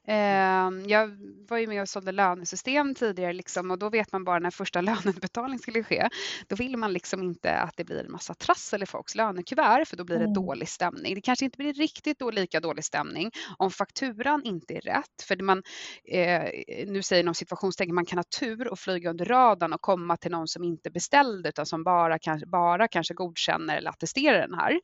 [0.08, 1.10] Ehm, jag
[1.48, 4.80] var ju med och sålde lönesystem tidigare liksom, och då vet man bara när första
[4.80, 6.08] löneutbetalning skulle ske.
[6.46, 9.96] Då vill man liksom inte att det blir en massa trassel i folks lönekuvert för
[9.96, 10.34] då blir det mm.
[10.34, 11.14] dålig stämning.
[11.14, 15.22] Det kanske inte blir riktigt då lika dålig stämning om fakturan inte är rätt.
[15.28, 15.62] För man,
[16.04, 16.42] eh,
[16.86, 20.30] nu säger någon situationstecken, man kan ha tur och flyga under radarn och komma till
[20.30, 24.80] någon som inte beställde utan som bara, kanske, bara kanske godkänner eller attesterar den här.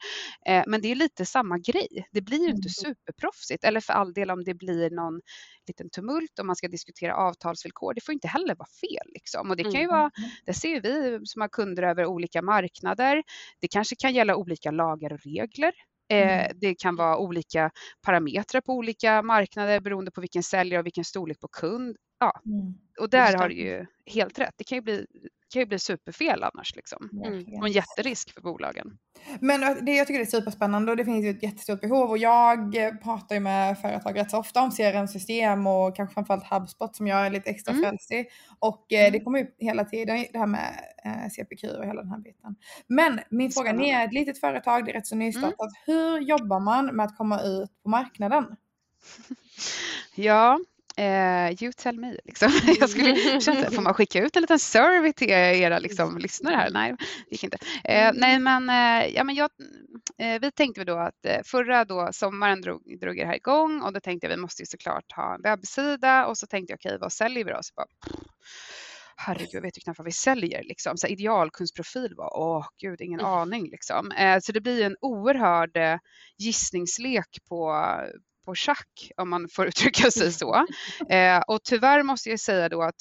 [0.46, 2.08] Eh, men det är lite samma grej.
[2.12, 2.96] Det blir ju inte mm.
[2.96, 5.20] superproffsigt eller för all del om det blir någon
[5.66, 7.94] liten tumult om man ska diskutera avtalsvillkor.
[7.94, 9.12] Det får inte heller vara fel.
[9.14, 9.50] Liksom.
[9.50, 10.30] Och det kan ju vara, mm.
[10.46, 13.22] det ser vi som har kunder över olika marknader.
[13.60, 15.72] Det kanske kan gälla olika lagar och regler.
[16.10, 16.56] Eh, mm.
[16.60, 17.70] Det kan vara olika
[18.02, 21.96] parametrar på olika marknader beroende på vilken säljare och vilken storlek på kund.
[22.20, 22.40] Ja.
[22.46, 22.74] Mm.
[23.00, 24.54] Och där har du ju helt rätt.
[24.56, 25.06] Det kan ju bli
[25.52, 26.76] kan ju bli superfel annars.
[26.76, 27.10] Liksom.
[27.24, 27.60] Mm.
[27.60, 28.98] Och en jätterisk för bolagen.
[29.40, 32.10] Men äh, det, jag tycker det är superspännande och det finns ju ett jättestort behov
[32.10, 36.96] och jag pratar ju med företag rätt så ofta om CRM-system och kanske framförallt HubSpot
[36.96, 37.84] som jag är lite extra mm.
[37.84, 38.26] frälst i.
[38.58, 42.10] Och eh, det kommer upp hela tiden det här med eh, CPQ och hela den
[42.10, 42.56] här biten.
[42.86, 45.58] Men min fråga, ni är ett litet företag, det är rätt så nystartat.
[45.60, 45.72] Mm.
[45.86, 48.56] Hur jobbar man med att komma ut på marknaden?
[50.14, 50.58] ja,
[50.96, 52.16] Eh, you tell me.
[52.24, 52.50] Liksom.
[52.80, 53.16] Jag skulle,
[53.70, 56.70] får man skicka ut en liten survey till era liksom, lyssnare här?
[56.70, 57.58] Nej, det gick inte.
[57.84, 58.16] Eh, mm.
[58.16, 59.50] nej, men, eh, ja, men jag,
[60.18, 63.92] eh, vi tänkte då att eh, förra då, sommaren drog, drog det här igång och
[63.92, 66.88] då tänkte jag vi måste ju såklart ha en webbsida och så tänkte jag okej,
[66.88, 67.58] okay, vad säljer vi då?
[67.62, 67.86] Så bara,
[69.16, 70.62] herregud, jag vet ju knappt vad vi säljer.
[70.62, 70.96] Liksom.
[70.96, 73.32] Så idealkundsprofil var, åh gud, ingen mm.
[73.32, 73.70] aning.
[73.70, 74.12] Liksom.
[74.12, 75.98] Eh, så det blir en oerhörd eh,
[76.38, 77.72] gissningslek på,
[78.44, 80.66] på schack om man får uttrycka sig så.
[81.10, 82.96] Eh, och tyvärr måste jag säga då att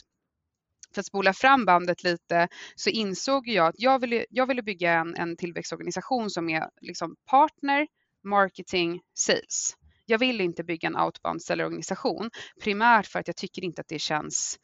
[0.93, 4.93] för att spola fram bandet lite så insåg jag att jag ville, jag ville bygga
[4.93, 7.87] en, en tillväxtorganisation som är liksom partner,
[8.23, 9.75] marketing, sales.
[10.05, 12.29] Jag vill inte bygga en outbound säljorganisation
[12.61, 14.59] primärt för att jag tycker inte att det känns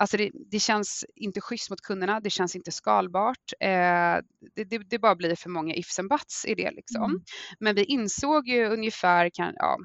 [0.00, 3.52] Alltså det, det, känns inte schysst mot kunderna, det känns inte skalbart.
[3.60, 4.16] Eh,
[4.54, 6.70] det, det, det, bara blir för många ifs and buts i det.
[6.70, 7.04] Liksom.
[7.04, 7.20] Mm.
[7.60, 9.78] Men vi insåg ju ungefär, kan, ja,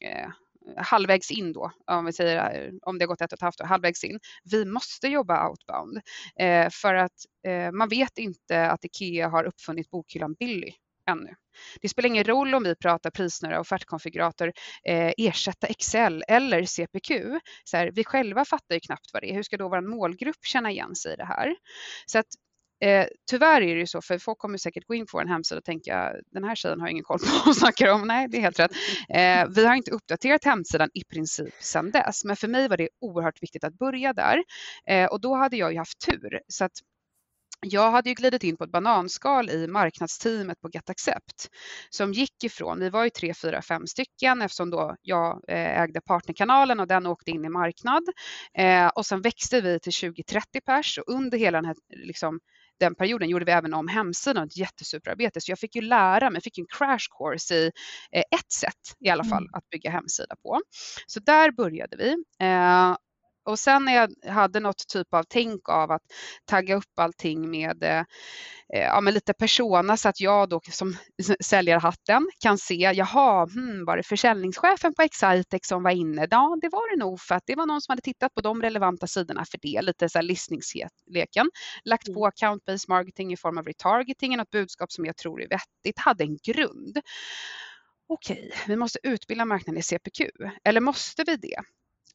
[0.00, 0.28] Eh,
[0.76, 3.60] halvvägs in då, om vi säger eh, om det har gått ett och ett halvt
[3.60, 4.20] år, halvvägs in.
[4.44, 6.00] Vi måste jobba outbound
[6.40, 7.12] eh, för att
[7.46, 10.72] eh, man vet inte att IKEA har uppfunnit bokhyllan Billy
[11.10, 11.34] ännu.
[11.80, 14.52] Det spelar ingen roll om vi pratar prisnära offertkonfigurator,
[14.84, 17.10] eh, ersätta Excel eller CPQ.
[17.64, 19.34] Så här, vi själva fattar ju knappt vad det är.
[19.34, 21.56] Hur ska då vår målgrupp känna igen sig i det här?
[22.06, 22.26] Så att
[22.80, 25.58] Eh, tyvärr är det ju så, för folk kommer säkert gå in på vår hemsida
[25.58, 28.06] och tänka den här tjejen har ingen koll på vad hon snackar om.
[28.06, 28.72] Nej, det är helt rätt.
[29.08, 32.88] Eh, vi har inte uppdaterat hemsidan i princip sedan dess, men för mig var det
[33.00, 34.44] oerhört viktigt att börja där.
[34.86, 36.40] Eh, och då hade jag ju haft tur.
[36.48, 36.72] Så att
[37.66, 41.48] jag hade ju glidit in på ett bananskal i marknadsteamet på GetAccept
[41.90, 46.00] som gick ifrån, vi var ju tre, fyra, fem stycken eftersom då jag eh, ägde
[46.00, 48.02] partnerkanalen och den åkte in i marknad
[48.54, 52.40] eh, och sen växte vi till 20-30 pers och under hela den här liksom,
[52.80, 55.40] den perioden gjorde vi även om hemsidan, ett jättesuperarbete.
[55.40, 57.70] Så jag fick ju lära mig, fick en crash course i
[58.12, 59.54] eh, ett sätt i alla fall mm.
[59.54, 60.60] att bygga hemsida på.
[61.06, 62.16] Så där började vi.
[63.48, 66.02] Och sen när jag hade något typ av tänk av att
[66.44, 68.04] tagga upp allting med, eh,
[68.68, 70.96] ja, med lite persona så att jag då som
[71.40, 76.26] säljarhatten kan se, jaha, hmm, var det försäljningschefen på Excitex som var inne?
[76.30, 78.62] Ja, det var det nog för att det var någon som hade tittat på de
[78.62, 81.50] relevanta sidorna för det, lite så här listningsleken.
[81.84, 82.30] Lagt på mm.
[82.30, 86.38] account-based marketing i form av retargeting, något budskap som jag tror är vettigt, hade en
[86.44, 86.98] grund.
[88.08, 90.20] Okej, vi måste utbilda marknaden i CPQ,
[90.64, 91.62] eller måste vi det?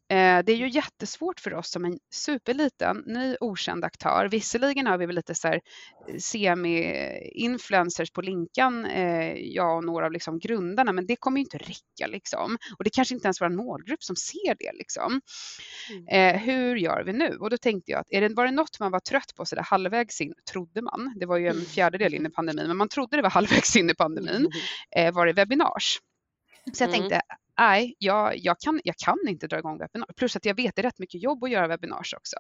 [0.09, 4.29] Eh, det är ju jättesvårt för oss som en superliten, ny okänd aktör.
[4.31, 5.61] Visserligen har vi väl lite så här
[6.07, 11.43] eh, semi-influencers på Linkan, eh, jag och några av liksom grundarna, men det kommer ju
[11.43, 12.57] inte räcka liksom.
[12.77, 15.21] Och det kanske inte ens vår målgrupp som ser det liksom.
[15.89, 16.39] Mm.
[16.39, 17.37] hur gör vi nu?
[17.37, 19.55] Och då tänkte jag att är det, var det något man var trött på så
[19.55, 21.65] där halvvägs in, trodde man, det var ju en mm.
[21.65, 24.51] fjärdedel in i pandemin, men man trodde det var halvvägs in i pandemin,
[25.13, 25.99] var det webbinars.
[26.73, 27.21] Så jag tänkte,
[27.57, 30.07] nej, jag, jag, kan, jag kan inte dra igång webbinar.
[30.15, 32.35] Plus att jag vet det är rätt mycket jobb att göra webbinars också.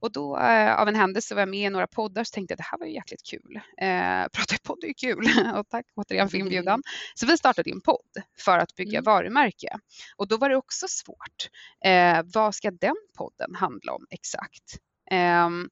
[0.00, 2.58] Och då eh, av en händelse var jag med i några poddar så tänkte jag
[2.58, 3.56] det här var ju jäkligt kul.
[3.56, 5.24] Eh, prata i podd är ju kul
[5.54, 6.82] och tack återigen för inbjudan.
[7.14, 9.04] Så vi startade en podd för att bygga mm.
[9.04, 9.78] varumärke.
[10.16, 11.48] Och då var det också svårt.
[11.84, 14.80] Eh, vad ska den podden handla om exakt?
[15.12, 15.70] Um,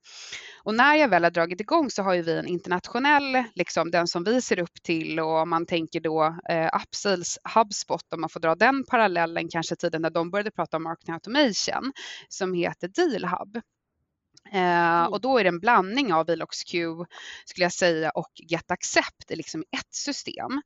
[0.62, 4.06] och när jag väl har dragit igång så har ju vi en internationell, liksom den
[4.06, 8.30] som vi ser upp till och om man tänker då eh, Upsales HubSpot, om man
[8.30, 11.92] får dra den parallellen kanske tiden när de började prata om marketing automation,
[12.28, 13.56] som heter DealHub.
[14.54, 15.12] Uh, mm.
[15.12, 16.74] Och då är det en blandning av VLOXQ
[17.44, 20.62] skulle jag säga och GetAccept liksom ett system.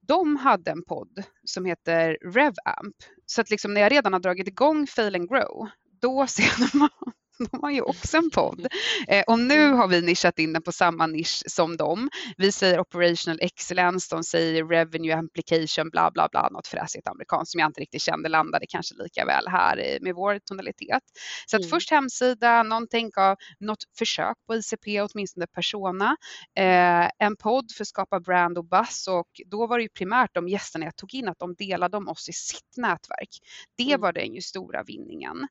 [0.00, 2.96] De hade en podd som heter RevAmp.
[3.26, 5.68] Så att liksom när jag redan har dragit igång Fail and Grow,
[6.00, 6.90] då ser man
[7.50, 8.66] de har ju också en podd.
[9.08, 9.78] Eh, och nu mm.
[9.78, 12.10] har vi nischat in den på samma nisch som dem.
[12.36, 17.58] Vi säger operational excellence, de säger revenue application, bla bla bla, något fräsigt amerikanskt som
[17.58, 21.02] jag inte riktigt kände landade kanske lika väl här med vår tonalitet.
[21.46, 21.70] Så att mm.
[21.70, 26.16] först hemsida, någonting av något försök på ICP, åtminstone persona,
[26.56, 30.30] eh, en podd för att skapa brand och buzz och då var det ju primärt
[30.34, 33.28] de gästerna jag tog in att de delade om oss i sitt nätverk.
[33.76, 34.00] Det mm.
[34.00, 35.48] var den ju stora vinningen.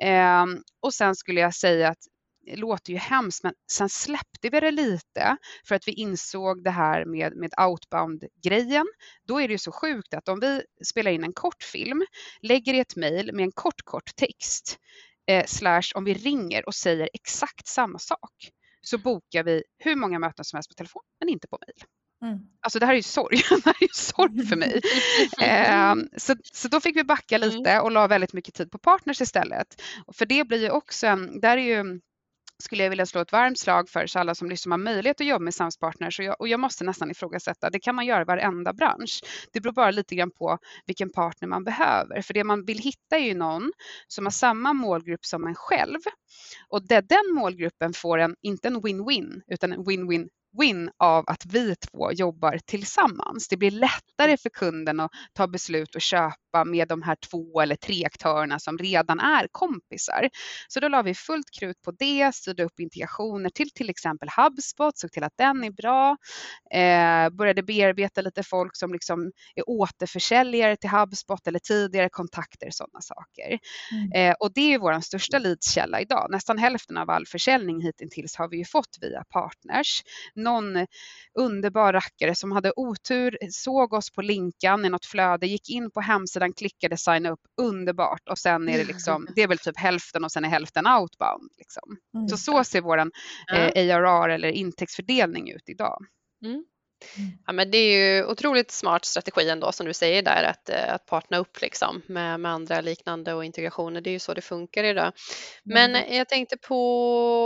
[0.00, 0.44] Eh,
[0.82, 1.98] och sen skulle jag säga att
[2.46, 5.36] det låter ju hemskt men sen släppte vi det lite
[5.68, 8.86] för att vi insåg det här med, med outbound-grejen.
[9.26, 12.04] Då är det ju så sjukt att om vi spelar in en kort film,
[12.40, 14.78] lägger i ett mejl med en kort kort text
[15.26, 20.18] eh, slash om vi ringer och säger exakt samma sak så bokar vi hur många
[20.18, 21.84] möten som helst på telefon men inte på mejl.
[22.22, 22.38] Mm.
[22.60, 24.80] Alltså det här är ju sorg, det här är ju sorg för mig.
[25.40, 27.48] eh, så, så då fick vi backa mm.
[27.48, 29.82] lite och la väldigt mycket tid på partners istället.
[30.12, 32.00] För det blir ju också en, där är ju
[32.62, 35.26] skulle jag vilja slå ett varmt slag för så alla som lyssnar har möjlighet att
[35.26, 38.24] jobba med samspartners och jag, och jag måste nästan ifrågasätta, det kan man göra i
[38.24, 39.20] varenda bransch.
[39.52, 42.22] Det beror bara lite grann på vilken partner man behöver.
[42.22, 43.72] För det man vill hitta är ju någon
[44.08, 45.98] som har samma målgrupp som en själv.
[46.68, 50.28] Och där den målgruppen får en, inte en win-win, utan en win-win
[50.60, 53.48] win av att vi två jobbar tillsammans.
[53.48, 57.76] Det blir lättare för kunden att ta beslut och köpa med de här två eller
[57.76, 60.28] tre aktörerna som redan är kompisar.
[60.68, 64.98] Så då la vi fullt krut på det, styrde upp integrationer till till exempel HubSpot,
[64.98, 66.16] såg till att den är bra,
[66.74, 73.00] eh, började bearbeta lite folk som liksom är återförsäljare till HubSpot eller tidigare kontakter, sådana
[73.00, 73.58] saker.
[73.92, 74.12] Mm.
[74.30, 76.26] Eh, och det är vår största leadskälla idag.
[76.30, 80.02] Nästan hälften av all försäljning hittills har vi ju fått via partners
[80.42, 80.86] någon
[81.38, 86.00] underbar rackare som hade otur, såg oss på linkan i något flöde, gick in på
[86.00, 90.24] hemsidan, klickade signa upp, underbart och sen är det liksom, det är väl typ hälften
[90.24, 91.50] och sen är hälften outbound.
[91.58, 91.96] Liksom.
[92.14, 92.28] Mm.
[92.28, 96.06] Så så ser vår eh, ARR eller intäktsfördelning ut idag.
[96.44, 96.64] Mm.
[97.18, 97.30] Mm.
[97.46, 100.94] Ja, men det är ju otroligt smart strategi ändå som du säger där att, eh,
[100.94, 104.00] att partna upp liksom med, med andra liknande och integrationer.
[104.00, 105.12] Det är ju så det funkar idag.
[105.64, 106.16] Men mm.
[106.16, 106.74] jag tänkte på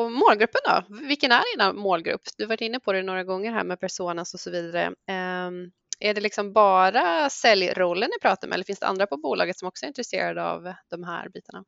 [0.08, 1.06] målgruppen då.
[1.06, 2.22] Vilken är din målgrupp?
[2.36, 4.86] Du har varit inne på det några gånger här med personas och så vidare.
[4.86, 9.58] Um, är det liksom bara säljrollen ni pratar med eller finns det andra på bolaget
[9.58, 11.64] som också är intresserade av de här bitarna?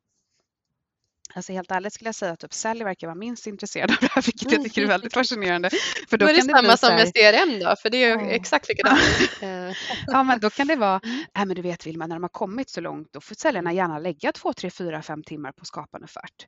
[1.35, 4.11] Alltså helt ärligt skulle jag säga att typ Sally verkar vara minst intresserad av det
[4.11, 5.69] här, vilket jag tycker är väldigt fascinerande.
[6.09, 8.15] För då, då är det, det samma som med CRM då, för det är ju
[8.15, 8.29] oh.
[8.29, 8.99] exakt likadant.
[9.41, 9.75] Eh.
[10.07, 11.25] ja, men då kan det vara, mm.
[11.35, 13.99] nej men du vet Vilma, när de har kommit så långt, då får säljarna gärna
[13.99, 16.47] lägga två, tre, fyra, fem timmar på att skapa en offert.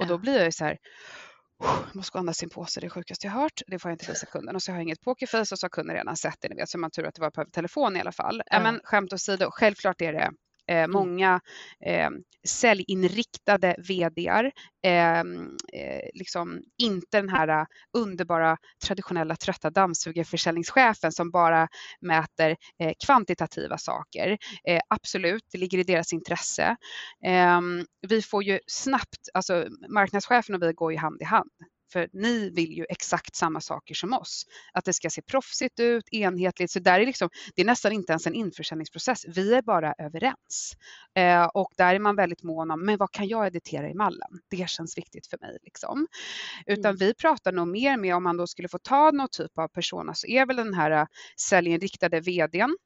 [0.00, 0.78] Och då blir jag ju så här,
[1.60, 3.62] jag måste gå och andas in påse, det är sjukaste jag hört.
[3.66, 4.54] Det får jag inte visa kunden.
[4.54, 6.68] Och så har jag inget pokerface och så har kunden redan sett det, ni vet.
[6.68, 8.42] Så man tur att det var på telefon i alla fall.
[8.46, 8.62] Mm.
[8.62, 10.30] men skämt åsido, självklart är det
[10.70, 10.90] Eh, mm.
[10.90, 11.40] många
[11.86, 12.10] eh,
[12.48, 14.50] säljinriktade VDR,
[14.82, 17.66] ehm, eh, liksom inte den här
[17.98, 18.56] underbara
[18.86, 21.68] traditionella trötta dammsugarförsäljningschefen som bara
[22.00, 24.38] mäter eh, kvantitativa saker.
[24.64, 26.76] Eh, absolut, det ligger i deras intresse.
[27.24, 31.50] Ehm, vi får ju snabbt, alltså marknadschefen och vi går ju hand i hand.
[31.92, 34.46] För ni vill ju exakt samma saker som oss.
[34.72, 36.70] Att det ska se proffsigt ut, enhetligt.
[36.70, 39.24] Så där är liksom, det är nästan inte ens en införsäljningsprocess.
[39.28, 40.76] Vi är bara överens.
[41.14, 44.40] Eh, och där är man väldigt mån om, men vad kan jag editera i mallen?
[44.50, 45.58] Det känns viktigt för mig.
[45.62, 46.06] Liksom.
[46.66, 46.96] Utan mm.
[46.96, 50.14] vi pratar nog mer med, om man då skulle få ta någon typ av persona,
[50.14, 52.76] så är väl den här äh, säljinriktade vdn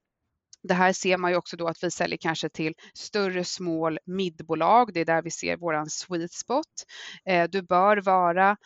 [0.69, 4.95] det här ser man ju också då att vi säljer kanske till större small midbolag.
[4.95, 6.67] Det är där vi ser våran sweet spot.
[7.29, 8.57] Eh, du bör vara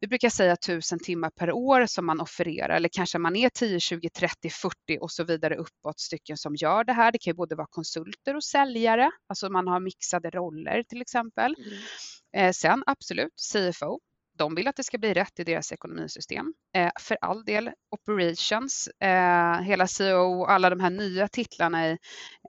[0.00, 3.80] vi brukar säga 1000 timmar per år som man offererar eller kanske man är 10,
[3.80, 7.12] 20, 30, 40 och så vidare uppåt stycken som gör det här.
[7.12, 11.56] Det kan ju både vara konsulter och säljare, alltså man har mixade roller till exempel.
[11.58, 12.48] Mm.
[12.48, 14.00] Eh, sen absolut CFO,
[14.38, 16.54] de vill att det ska bli rätt i deras ekonomisystem.
[16.76, 21.98] Eh, för all del, operations, eh, hela CEO och alla de här nya titlarna i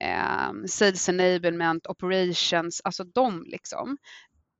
[0.02, 3.98] eh, sales enablement, operations, alltså de liksom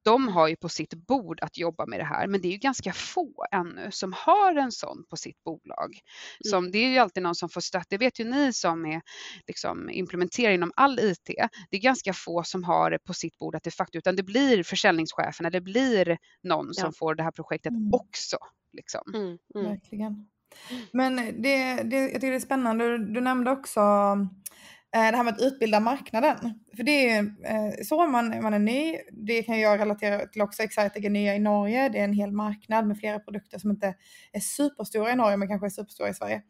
[0.08, 2.58] de har ju på sitt bord att jobba med det här, men det är ju
[2.58, 6.00] ganska få ännu som har en sån på sitt bolag.
[6.46, 6.72] Som, mm.
[6.72, 7.84] Det är ju alltid någon som får stöd.
[7.90, 9.02] Det vet ju ni som är
[9.48, 11.26] liksom, implementerar inom all IT.
[11.70, 14.24] Det är ganska få som har det på sitt bord att det faktiskt, utan det
[14.24, 16.82] blir försäljningschefen eller det blir någon ja.
[16.82, 17.94] som får det här projektet mm.
[17.94, 18.38] också.
[18.74, 19.02] Liksom.
[19.14, 19.68] Mm, mm.
[19.72, 20.28] Verkligen.
[20.92, 23.82] Men det, det, jag tycker det är spännande, du, du nämnde också
[24.96, 26.38] Eh, det här med att utbilda marknaden.
[26.76, 28.98] För det är eh, så man, man är ny.
[29.12, 30.64] Det kan jag relatera till också.
[30.64, 31.90] Exitec är nya i Norge.
[31.90, 33.96] Det är en hel marknad med flera produkter som inte
[34.32, 36.42] är superstora i Norge men kanske är superstora i Sverige.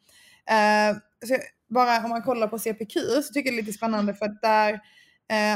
[0.50, 1.38] Eh, så
[1.70, 4.42] bara om man kollar på CPQ så tycker jag det är lite spännande för att
[4.42, 4.80] där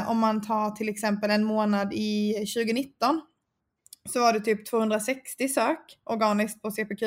[0.06, 3.20] om man tar till exempel en månad i 2019
[4.08, 7.02] så var det typ 260 sök organiskt på CPQ.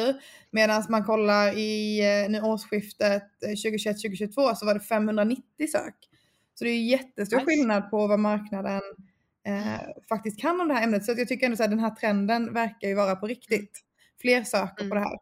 [0.51, 5.95] Medan man kollar i eh, nu årsskiftet 2021-2022 eh, så var det 590 sök.
[6.53, 7.45] Så det är jättestor nice.
[7.45, 8.81] skillnad på vad marknaden
[9.47, 9.79] eh,
[10.10, 11.05] faktiskt kan om det här ämnet.
[11.05, 13.81] Så jag tycker ändå att den här trenden verkar ju vara på riktigt.
[14.21, 14.89] Fler söker mm.
[14.89, 15.19] på det här.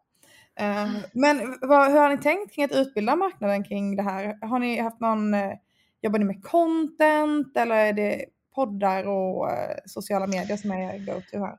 [0.59, 4.37] Eh, men vad, hur har ni tänkt kring att utbilda marknaden kring det här?
[4.41, 5.53] Har ni haft någon, eh,
[6.01, 11.45] jobbar ni med content eller är det poddar och eh, sociala medier som är go-to
[11.45, 11.57] här?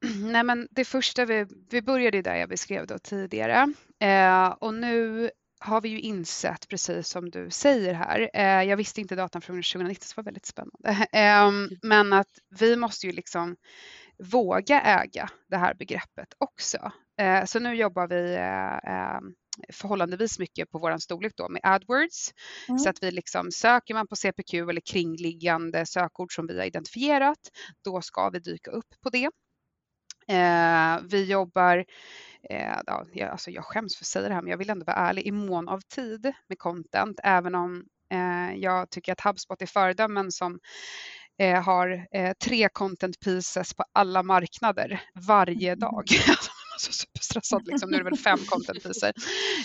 [0.32, 5.30] Nej, men det första vi, vi började där jag beskrev då tidigare eh, och nu
[5.60, 9.56] har vi ju insett, precis som du säger här, eh, jag visste inte datan från
[9.56, 11.50] 2019 så det var väldigt spännande, eh,
[11.82, 13.56] men att vi måste ju liksom
[14.32, 16.92] våga äga det här begreppet också.
[17.20, 19.34] Eh, så nu jobbar vi eh, ehm,
[19.72, 22.34] förhållandevis mycket på vår storlek då med AdWords.
[22.68, 22.78] Mm.
[22.78, 27.38] Så att vi liksom söker man på CPQ eller kringliggande sökord som vi har identifierat,
[27.84, 29.30] då ska vi dyka upp på det.
[30.30, 31.84] Eh, vi jobbar
[32.50, 34.84] Eh, ja, jag, alltså jag skäms för att säga det här, men jag vill ändå
[34.84, 39.62] vara ärlig, i mån av tid med content, även om eh, jag tycker att HubSpot
[39.62, 40.58] är föredömen som
[41.38, 46.04] eh, har eh, tre content pieces på alla marknader varje dag.
[46.28, 47.66] Alltså, så superstressad.
[47.66, 47.90] Liksom.
[47.90, 49.02] Nu är det väl fem content pieces.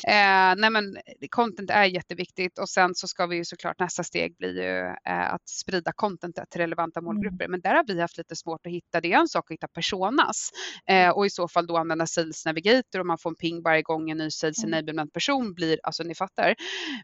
[0.08, 0.98] Eh, nej men
[1.30, 5.34] content är jätteviktigt och sen så ska vi ju såklart nästa steg bli ju eh,
[5.34, 7.06] att sprida contentet till relevanta mm.
[7.06, 7.48] målgrupper.
[7.48, 9.02] Men där har vi haft lite svårt att hitta.
[9.02, 10.50] Det är en sak att hitta personas
[10.90, 13.82] eh, och i så fall då använda Sales Navigator och man får en ping varje
[13.82, 14.74] gång en ny Sales mm.
[14.74, 16.56] Enablement person blir, alltså ni fattar.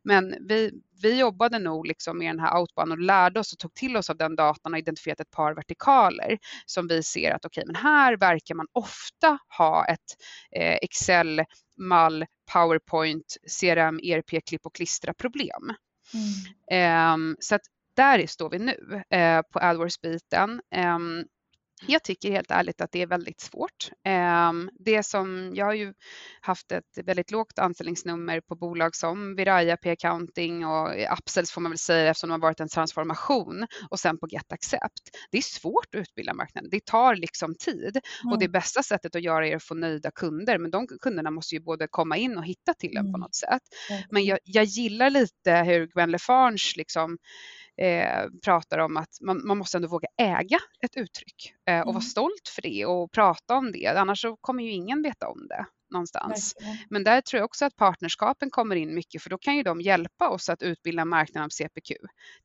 [0.03, 3.73] Men vi, vi jobbade nog liksom med den här outbound och lärde oss och tog
[3.73, 7.61] till oss av den datan och identifierat ett par vertikaler som vi ser att okej,
[7.61, 10.15] okay, men här verkar man ofta ha ett
[10.55, 11.43] eh, Excel,
[11.77, 15.73] mall, PowerPoint, CRM, ERP, klipp och klistra problem.
[16.13, 17.31] Mm.
[17.31, 17.61] Eh, så att
[17.95, 20.61] där står vi nu eh, på AdWords-biten.
[21.87, 23.89] Jag tycker helt ärligt att det är väldigt svårt.
[24.03, 25.93] Ehm, det som, jag har ju
[26.41, 31.79] haft ett väldigt lågt anställningsnummer på bolag som Viraya, P-accounting och Upsells får man väl
[31.79, 35.09] säga eftersom det har varit en transformation och sen på Get Accept.
[35.31, 36.69] Det är svårt att utbilda marknaden.
[36.71, 38.33] Det tar liksom tid mm.
[38.33, 40.57] och det bästa sättet att göra är att få nöjda kunder.
[40.57, 43.11] Men de kunderna måste ju både komma in och hitta till en mm.
[43.11, 43.61] på något sätt.
[43.89, 44.03] Mm.
[44.11, 47.17] Men jag, jag gillar lite hur Gwen Lefarge liksom
[47.81, 51.93] eh, pratar om att man, man, måste ändå våga äga ett uttryck eh, och mm.
[51.93, 53.87] vara stolt för det och prata om det.
[53.87, 56.55] Annars så kommer ju ingen veta om det någonstans.
[56.55, 56.77] Verkligen.
[56.89, 59.81] Men där tror jag också att partnerskapen kommer in mycket för då kan ju de
[59.81, 61.87] hjälpa oss att utbilda marknaden av CPQ.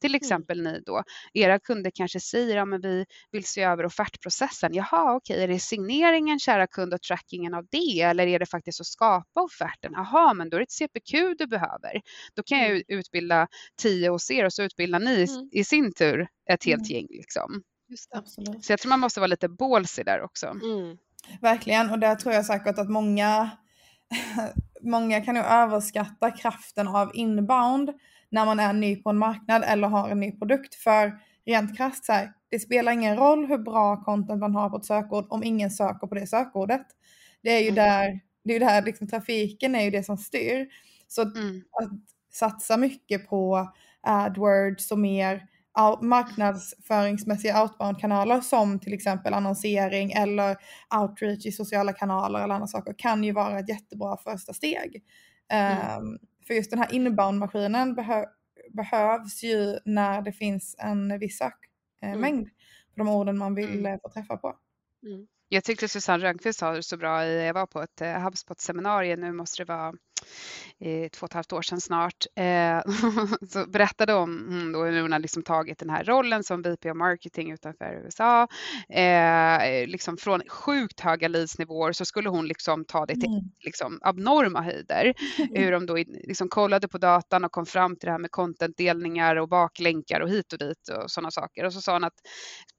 [0.01, 0.17] Till mm.
[0.17, 0.73] exempel mm.
[0.73, 1.03] ni då,
[1.33, 4.75] era kunder kanske säger att ja, vi vill se över offertprocessen.
[4.75, 8.81] Jaha, okej, är det signeringen kära kund och trackingen av det eller är det faktiskt
[8.81, 9.93] att skapa offerten?
[9.95, 12.01] Jaha, men då är det ett CPQ du behöver.
[12.35, 12.83] Då kan jag mm.
[12.89, 13.49] utbilda
[13.83, 15.49] tio hos er och så utbildar ni mm.
[15.53, 16.97] i sin tur ett helt mm.
[16.97, 17.07] gäng.
[17.11, 17.63] Liksom.
[18.63, 20.47] Så jag tror man måste vara lite ballsy där också.
[20.47, 20.97] Mm.
[21.41, 23.51] Verkligen, och där tror jag säkert att många,
[24.81, 27.91] många kan nog överskatta kraften av inbound
[28.31, 30.75] när man är ny på en marknad eller har en ny produkt.
[30.75, 34.77] För rent krasst så här, det spelar ingen roll hur bra content man har på
[34.77, 36.87] ett sökord om ingen söker på det sökordet.
[37.43, 37.75] Det är ju mm.
[37.75, 40.67] där, det är där liksom, trafiken är ju det som styr.
[41.09, 41.63] Så mm.
[41.83, 41.91] att
[42.33, 45.47] satsa mycket på AdWords och mer
[46.01, 50.57] marknadsföringsmässiga outbound-kanaler som till exempel annonsering eller
[51.01, 55.05] outreach i sociala kanaler eller andra saker kan ju vara ett jättebra första steg.
[55.49, 55.99] Mm.
[56.03, 58.25] Um, för just den här inbound-maskinen behö
[58.73, 62.51] behövs ju när det finns en viss sökmängd mm.
[62.95, 63.87] på de orden man vill mm.
[63.87, 64.57] Eh, få träffa på.
[65.07, 65.27] Mm.
[65.49, 69.33] Jag tyckte Susanne Rönnqvist sa det så bra, jag var på ett eh, HubSpot-seminarium, nu
[69.33, 69.95] måste det vara
[71.13, 72.81] två och ett halvt år sedan snart, eh,
[73.49, 76.91] så berättade om mm, då hur hon hade liksom tagit den här rollen som VP
[76.91, 78.49] of marketing utanför USA.
[78.89, 83.45] Eh, liksom från sjukt höga leadsnivåer så skulle hon liksom ta det till mm.
[83.65, 85.15] liksom, abnorma höjder.
[85.55, 89.37] Hur de då liksom kollade på datan och kom fram till det här med contentdelningar
[89.37, 91.65] och baklänkar och hit och dit och sådana saker.
[91.65, 92.15] Och så sa hon att,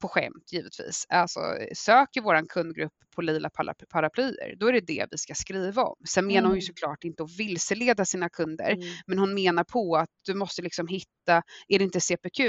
[0.01, 1.39] på skämt givetvis, alltså
[1.73, 3.49] söker våran kundgrupp på lila
[3.89, 5.95] paraplyer, då är det det vi ska skriva om.
[6.07, 6.61] Sen menar hon ju mm.
[6.61, 8.87] såklart inte att vilseleda sina kunder, mm.
[9.07, 12.39] men hon menar på att du måste liksom hitta, är det inte CPQ,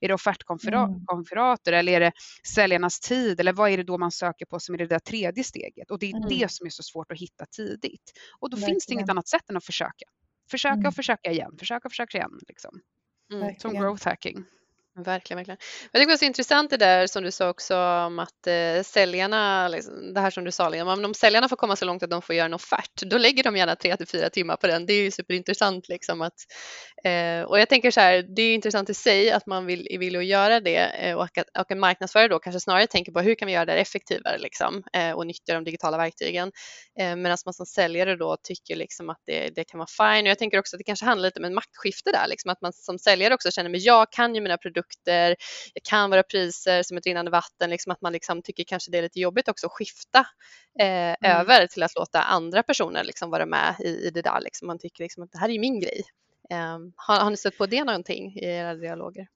[0.00, 1.80] är det offertkonferater mm.
[1.80, 2.12] eller är det
[2.54, 5.44] säljarnas tid eller vad är det då man söker på som är det där tredje
[5.44, 5.90] steget?
[5.90, 6.28] Och det är mm.
[6.28, 8.12] det som är så svårt att hitta tidigt.
[8.40, 8.74] Och då Verkligen.
[8.74, 10.06] finns det inget annat sätt än att försöka.
[10.50, 10.92] Försöka och mm.
[10.92, 12.38] försöka igen, försöka och försöka igen.
[12.48, 12.80] Liksom.
[13.58, 14.44] Som growth hacking.
[14.94, 15.58] Verkligen, verkligen.
[15.92, 18.82] Jag tycker det var så intressant det där som du sa också om att eh,
[18.82, 22.10] säljarna, liksom, det här som du sa, liksom, om säljarna får komma så långt att
[22.10, 24.86] de får göra en offert, då lägger de gärna tre till fyra timmar på den.
[24.86, 26.34] Det är ju superintressant liksom att,
[27.04, 30.16] eh, och jag tänker så här, det är intressant i sig att man vill, vill
[30.16, 33.34] att göra det eh, och, att, och en marknadsförare då kanske snarare tänker på hur
[33.34, 36.52] kan vi göra det effektivare liksom eh, och nyttja de digitala verktygen.
[36.98, 40.30] Eh, Medan man som säljare då tycker liksom att det, det kan vara fine och
[40.30, 42.72] jag tänker också att det kanske handlar lite om ett maktskifte där, liksom att man
[42.72, 45.36] som säljare också känner, men jag kan ju mina produkter
[45.74, 48.98] det kan vara priser som ett rinnande vatten, liksom att man liksom tycker kanske det
[48.98, 50.26] är lite jobbigt också att skifta
[50.80, 51.16] eh, mm.
[51.22, 54.40] över till att låta andra personer liksom vara med i, i det där.
[54.40, 54.66] Liksom.
[54.66, 56.02] Man tycker liksom att det här är min grej.
[56.50, 59.26] Eh, har, har ni stött på det någonting i era dialoger?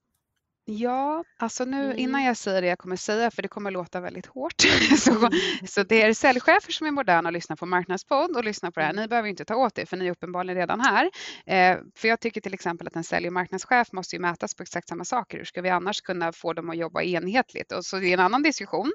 [0.69, 1.97] Ja, alltså nu mm.
[1.97, 4.61] innan jag säger det jag kommer säga, för det kommer låta väldigt hårt,
[4.97, 5.31] så, mm.
[5.67, 8.85] så det är säljchefer som är moderna och lyssnar på Marknadspodd och lyssnar på det
[8.85, 8.91] här.
[8.91, 9.01] Mm.
[9.01, 11.09] Ni behöver inte ta åt det, för ni är uppenbarligen redan här.
[11.45, 14.63] Eh, för jag tycker till exempel att en sälj och marknadschef måste ju mätas på
[14.63, 15.37] exakt samma saker.
[15.37, 17.71] Hur ska vi annars kunna få dem att jobba enhetligt?
[17.71, 18.91] Och så det är en annan diskussion.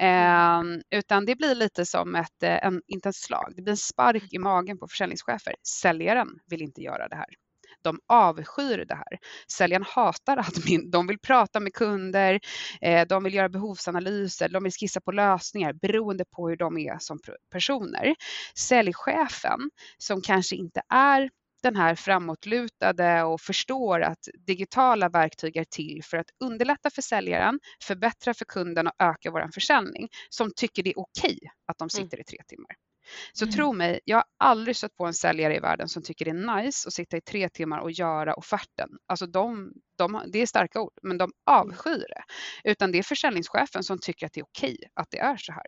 [0.00, 0.62] Eh,
[0.98, 4.32] utan det blir lite som ett, eh, en, inte ett slag, det blir en spark
[4.32, 5.54] i magen på försäljningschefer.
[5.82, 7.43] Säljaren vill inte göra det här
[7.84, 9.18] de avskyr det här.
[9.52, 12.40] Säljaren hatar admin, de vill prata med kunder,
[12.80, 16.98] eh, de vill göra behovsanalyser, de vill skissa på lösningar beroende på hur de är
[16.98, 17.18] som
[17.52, 18.14] personer.
[18.58, 21.30] Säljchefen som kanske inte är
[21.64, 27.60] den här framåtlutade och förstår att digitala verktyg är till för att underlätta för säljaren,
[27.82, 31.90] förbättra för kunden och öka vår försäljning, som tycker det är okej att de mm.
[31.90, 32.83] sitter i tre timmar.
[33.32, 33.52] Så mm.
[33.52, 36.62] tro mig, jag har aldrig stött på en säljare i världen som tycker det är
[36.62, 38.88] nice att sitta i tre timmar och göra offerten.
[39.06, 42.22] Alltså de, de, det är starka ord, men de avskyr det.
[42.70, 45.66] Utan det är försäljningschefen som tycker att det är okej att det är så här.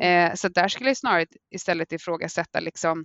[0.00, 0.30] Mm.
[0.30, 3.04] Eh, så där skulle jag snarare istället ifrågasätta liksom,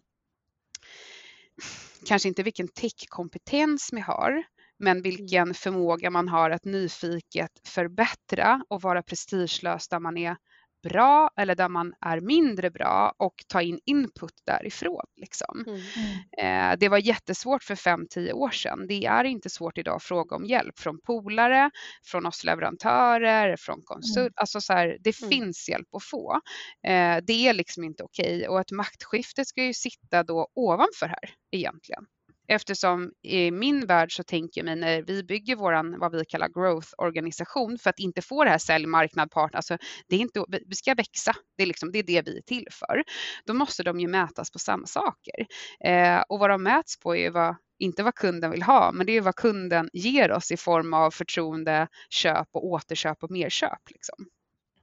[2.05, 4.43] kanske inte vilken tech-kompetens vi har,
[4.79, 5.03] men mm.
[5.03, 10.35] vilken förmåga man har att nyfiket förbättra och vara prestigelös där man är
[10.83, 15.05] bra eller där man är mindre bra och ta in input därifrån.
[15.15, 15.65] Liksom.
[15.67, 16.71] Mm.
[16.71, 18.87] Eh, det var jättesvårt för 5-10 år sedan.
[18.87, 21.71] Det är inte svårt idag att fråga om hjälp från polare,
[22.05, 24.17] från oss leverantörer, från konsult.
[24.17, 24.33] Mm.
[24.35, 25.29] Alltså så här, det mm.
[25.29, 26.41] finns hjälp att få.
[26.87, 28.47] Eh, det är liksom inte okej okay.
[28.47, 32.05] och ett maktskifte ska ju sitta då ovanför här egentligen.
[32.47, 36.47] Eftersom i min värld så tänker jag mig när vi bygger våran vad vi kallar
[36.47, 39.77] growth-organisation för att inte få det här säljmarknad partner, alltså
[40.07, 42.67] det är inte, vi ska växa, det är, liksom, det är det vi är till
[42.71, 43.03] för.
[43.45, 45.47] Då måste de ju mätas på samma saker.
[45.85, 49.11] Eh, och vad de mäts på är vad, inte vad kunden vill ha, men det
[49.11, 53.81] är vad kunden ger oss i form av förtroende, köp och återköp och merköp.
[53.89, 54.25] Liksom.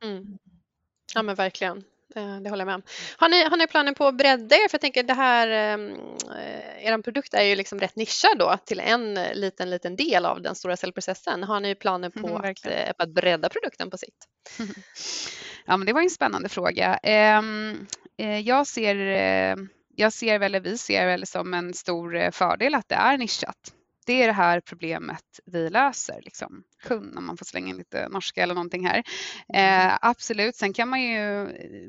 [0.02, 0.38] Mm.
[1.14, 1.84] Ja men verkligen.
[2.16, 2.82] Eh, det håller jag med om.
[3.16, 4.68] Har ni, har ni planer på att bredda er?
[4.68, 5.90] För jag tänker det här, ehm,
[6.36, 10.42] eh, er produkt är ju liksom rätt nischad då till en liten, liten del av
[10.42, 11.42] den stora säljprocessen.
[11.42, 14.16] Har ni planer på, mm, att, eh, på att bredda produkten på sikt?
[15.66, 16.98] Ja, men det var en spännande fråga.
[17.02, 17.86] Ehm,
[18.16, 18.96] eh, jag ser
[19.96, 23.72] jag ser väl, vi ser väl som en stor fördel att det är nischat
[24.06, 26.20] det är det här problemet vi löser.
[26.22, 26.64] Liksom.
[26.82, 28.98] Kund, om man får slänga in lite norska eller någonting här.
[29.54, 29.98] Eh, mm.
[30.00, 31.46] absolut, sen kan man ju,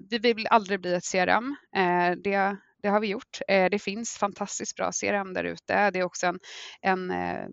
[0.09, 1.55] vi vill aldrig bli ett CRM.
[1.75, 3.39] Eh, det, det har vi gjort.
[3.47, 5.91] Eh, det finns fantastiskt bra CRM där ute.
[5.91, 6.39] Det är också en,
[6.81, 7.47] en eh,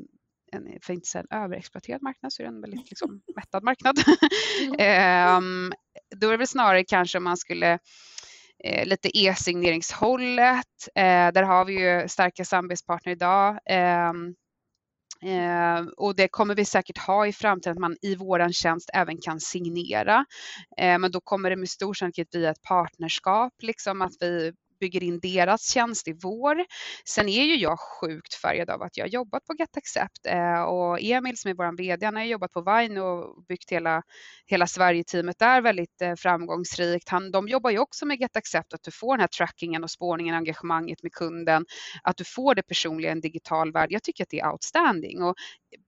[0.53, 3.99] en, för inte säga en överexploaterad marknad så är det en väldigt liksom, mättad marknad.
[4.79, 5.73] mm.
[6.17, 7.79] då är det väl snarare kanske om man skulle
[8.65, 10.89] eh, lite e-signeringshållet.
[10.95, 13.59] Eh, där har vi ju starka samarbetspartner idag.
[13.67, 14.13] Eh,
[15.23, 19.19] Eh, och det kommer vi säkert ha i framtiden, att man i våran tjänst även
[19.19, 20.25] kan signera.
[20.79, 24.53] Eh, men då kommer det med stor sannolikhet bli ett partnerskap, liksom att vi
[24.83, 26.65] bygger in deras tjänst i vår.
[27.05, 31.01] Sen är ju jag sjukt färgad av att jag jobbat på Get Accept eh, och
[31.01, 34.03] Emil som är vår VD, han har jobbat på Vine och byggt hela,
[34.47, 37.09] hela Sverige-teamet där väldigt eh, framgångsrikt.
[37.09, 39.91] Han, de jobbar ju också med Get Accept, att du får den här trackingen och
[39.91, 41.65] spårningen, engagemanget med kunden,
[42.03, 43.93] att du får det personliga i en digital värld.
[43.93, 45.35] Jag tycker att det är outstanding och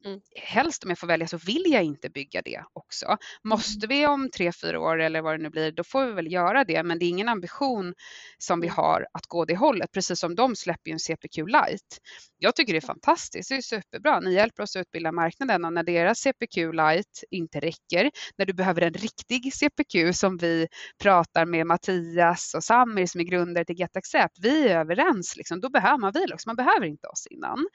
[0.04, 0.20] mm.
[0.36, 3.16] helst om jag får välja så vill jag inte bygga det också.
[3.42, 6.32] Måste vi om tre, fyra år eller vad det nu blir, då får vi väl
[6.32, 7.94] göra det, men det är ingen ambition
[8.38, 8.76] som vi mm.
[8.84, 11.96] Har att gå det hållet, precis som de släpper ju en CPQ Lite.
[12.38, 14.20] Jag tycker det är fantastiskt, det är superbra.
[14.20, 18.52] Ni hjälper oss att utbilda marknaden och när deras CPQ Lite inte räcker, när du
[18.52, 20.66] behöver en riktig CPQ som vi
[21.02, 25.60] pratar med Mattias och Samir som är grundare till Get Accept, vi är överens, liksom,
[25.60, 27.66] då behöver man vi också, man behöver inte oss innan.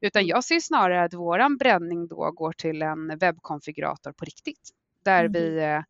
[0.00, 4.70] Utan jag ser snarare att våran bränning då går till en webbkonfigurator på riktigt,
[5.04, 5.32] där mm.
[5.32, 5.80] vi eh,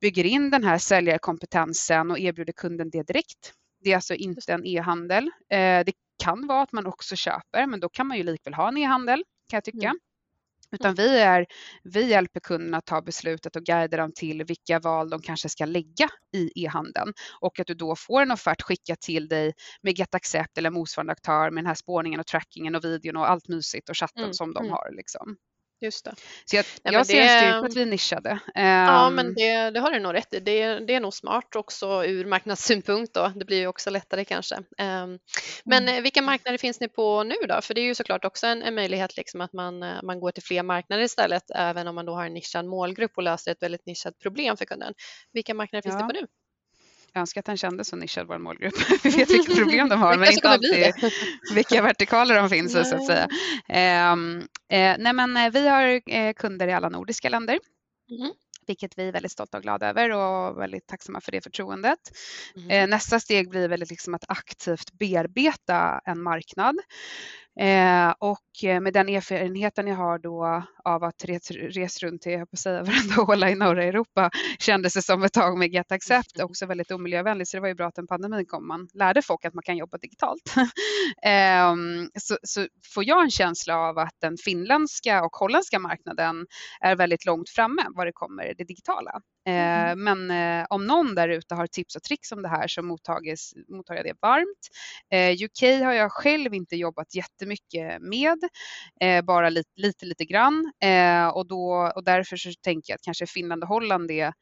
[0.00, 3.52] bygger in den här säljarkompetensen och erbjuder kunden det direkt.
[3.86, 5.30] Det är alltså inte en e-handel.
[5.50, 8.68] Eh, det kan vara att man också köper, men då kan man ju likväl ha
[8.68, 9.86] en e-handel kan jag tycka.
[9.86, 9.98] Mm.
[10.70, 11.46] Utan vi, är,
[11.82, 15.64] vi hjälper kunderna att ta beslutet och guida dem till vilka val de kanske ska
[15.64, 20.14] lägga i e-handeln och att du då får en offert skickad till dig med Get
[20.14, 23.88] Accept eller motsvarande aktör med den här spårningen och trackingen och videon och allt mysigt
[23.88, 24.34] och chatten mm.
[24.34, 24.72] som de mm.
[24.72, 24.92] har.
[24.92, 25.36] Liksom.
[25.80, 26.14] Just det.
[26.44, 27.22] Så jag, Nej, jag ser det...
[27.22, 28.38] en styrka att vi är nischade.
[28.54, 29.34] Ja, men ehm.
[29.34, 30.40] det, det har du nog rätt i.
[30.40, 33.32] Det, det är nog smart också ur marknadssynpunkt då.
[33.36, 34.56] Det blir ju också lättare kanske.
[34.78, 35.18] Ehm,
[35.64, 36.02] men mm.
[36.02, 37.60] vilka marknader finns ni på nu då?
[37.62, 40.30] För det är ju såklart också en, en möjlighet liksom att man, eh, man går
[40.30, 43.62] till fler marknader istället, även om man då har en nischad målgrupp och löser ett
[43.62, 44.94] väldigt nischat problem för kunden.
[45.32, 46.06] Vilka marknader finns ja.
[46.06, 46.26] det på nu?
[47.16, 48.74] Önskar att den kändes så nischad, vår målgrupp.
[49.02, 50.92] Vi vet vilka problem de har, men inte alltid
[51.54, 53.28] vilka vertikaler de finns så att säga.
[54.12, 54.38] Um,
[54.68, 57.58] eh, nej, men eh, vi har eh, kunder i alla nordiska länder.
[58.10, 58.32] Mm
[58.66, 61.98] vilket vi är väldigt stolta och glada över och väldigt tacksamma för det förtroendet.
[62.56, 62.90] Mm.
[62.90, 66.76] Nästa steg blir väl liksom att aktivt bearbeta en marknad.
[67.60, 72.50] Eh, och med den erfarenheten jag har då av att resa res runt till, jag
[72.50, 76.36] på säga, varenda håla i norra Europa kändes det som ett tag med Get Accept
[76.36, 76.44] mm.
[76.44, 78.68] också väldigt omiljövänligt så det var ju bra att en pandemi kom.
[78.68, 80.54] Man lärde folk att man kan jobba digitalt.
[81.22, 81.74] eh,
[82.18, 86.46] så, så, får jag en känsla av att den finländska och holländska marknaden
[86.80, 89.20] är väldigt långt framme vad det kommer det digitala.
[89.46, 89.88] Mm.
[89.90, 90.30] Eh, men
[90.60, 94.04] eh, om någon där ute har tips och tricks om det här så mottar jag
[94.04, 94.68] det varmt.
[95.12, 98.38] Eh, UK har jag själv inte jobbat jättemycket med,
[99.00, 103.02] eh, bara lite, lite, lite grann eh, och, då, och därför så tänker jag att
[103.02, 104.32] kanske Finland och Holland är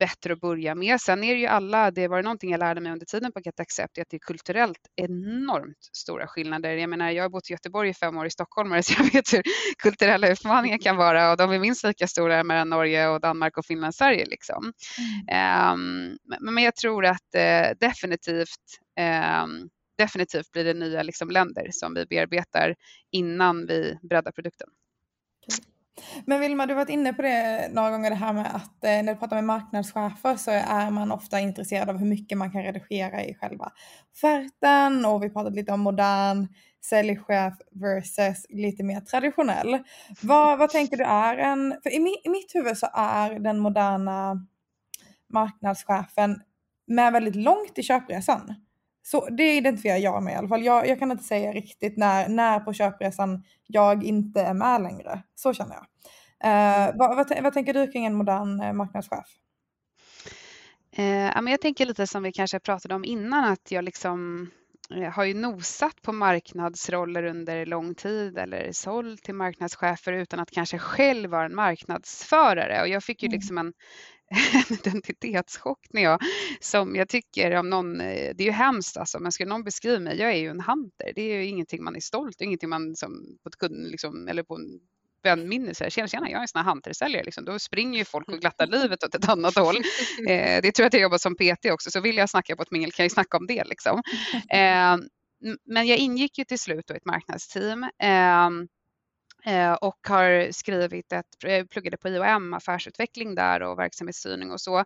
[0.00, 1.00] bättre att börja med.
[1.00, 3.60] Sen är det ju alla, det var någonting jag lärde mig under tiden på Get
[3.60, 6.76] Accept, att det är kulturellt enormt stora skillnader.
[6.76, 9.32] Jag menar, jag har bott i Göteborg i fem år i Stockholm så jag vet
[9.32, 9.42] hur
[9.82, 13.66] kulturella utmaningar kan vara och de är minst lika stora mellan Norge och Danmark och
[13.66, 14.26] Finland och Sverige.
[14.26, 14.72] Liksom.
[15.28, 15.72] Mm.
[15.72, 18.64] Um, men jag tror att uh, definitivt
[19.42, 22.74] um, definitivt blir det nya liksom, länder som vi bearbetar
[23.10, 24.68] innan vi breddar produkten.
[26.26, 28.90] Men Vilma, du har varit inne på det några gånger det här med att eh,
[28.90, 32.62] när du pratar med marknadschefer så är man ofta intresserad av hur mycket man kan
[32.62, 33.72] redigera i själva
[34.12, 36.48] offerten och vi pratade lite om modern
[36.84, 39.78] säljchef versus lite mer traditionell.
[40.22, 43.58] Vad, vad tänker du är en, för i, mi, i mitt huvud så är den
[43.58, 44.46] moderna
[45.28, 46.42] marknadschefen
[46.86, 48.54] med väldigt långt i köpresan.
[49.02, 50.64] Så det identifierar jag med i alla fall.
[50.64, 55.22] Jag, jag, kan inte säga riktigt när, när på köpresan jag inte är med längre.
[55.34, 55.86] Så känner jag.
[56.44, 59.26] Uh, vad, vad, vad, tänker du kring en modern uh, marknadschef?
[60.98, 64.50] Uh, jag tänker lite som vi kanske pratade om innan att jag liksom
[65.12, 70.78] har ju nosat på marknadsroller under lång tid eller sålt till marknadschefer utan att kanske
[70.78, 73.36] själv vara en marknadsförare och jag fick ju mm.
[73.36, 73.72] liksom en,
[74.54, 76.20] en identitetschock när jag,
[76.60, 80.00] som jag tycker om någon, eh, det är ju hemskt alltså, men skulle någon beskriva
[80.00, 82.96] mig, jag är ju en hunter, det är ju ingenting man är stolt, ingenting man
[82.96, 84.80] som på ett kund, liksom, eller på en
[85.22, 87.24] vänminne säger tjena, tjena, jag är en sån här huntersäljare.
[87.24, 87.44] Liksom.
[87.44, 89.76] Då springer ju folk och glattar livet åt ett annat håll.
[90.28, 92.62] Eh, det tror jag att jag jobbar som PT också, så vill jag snacka på
[92.62, 93.64] ett mingel kan jag snacka om det.
[93.64, 94.02] Liksom.
[94.52, 94.96] Eh,
[95.64, 97.82] men jag ingick ju till slut i ett marknadsteam.
[97.82, 98.50] Eh,
[99.80, 104.84] och har skrivit ett, eh, pluggade på IOM, affärsutveckling där och verksamhetsstyrning och så.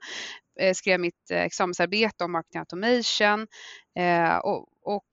[0.61, 3.47] Eh, skrev mitt examensarbete om marketing automation
[4.43, 5.05] och, och,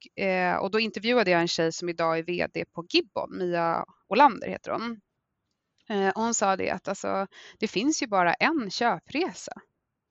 [0.61, 4.71] och då intervjuade jag en tjej som idag är VD på Gibbon, Mia Olander heter
[4.71, 5.01] hon.
[6.15, 7.27] Och hon sa det att alltså,
[7.59, 9.51] det finns ju bara en köpresa.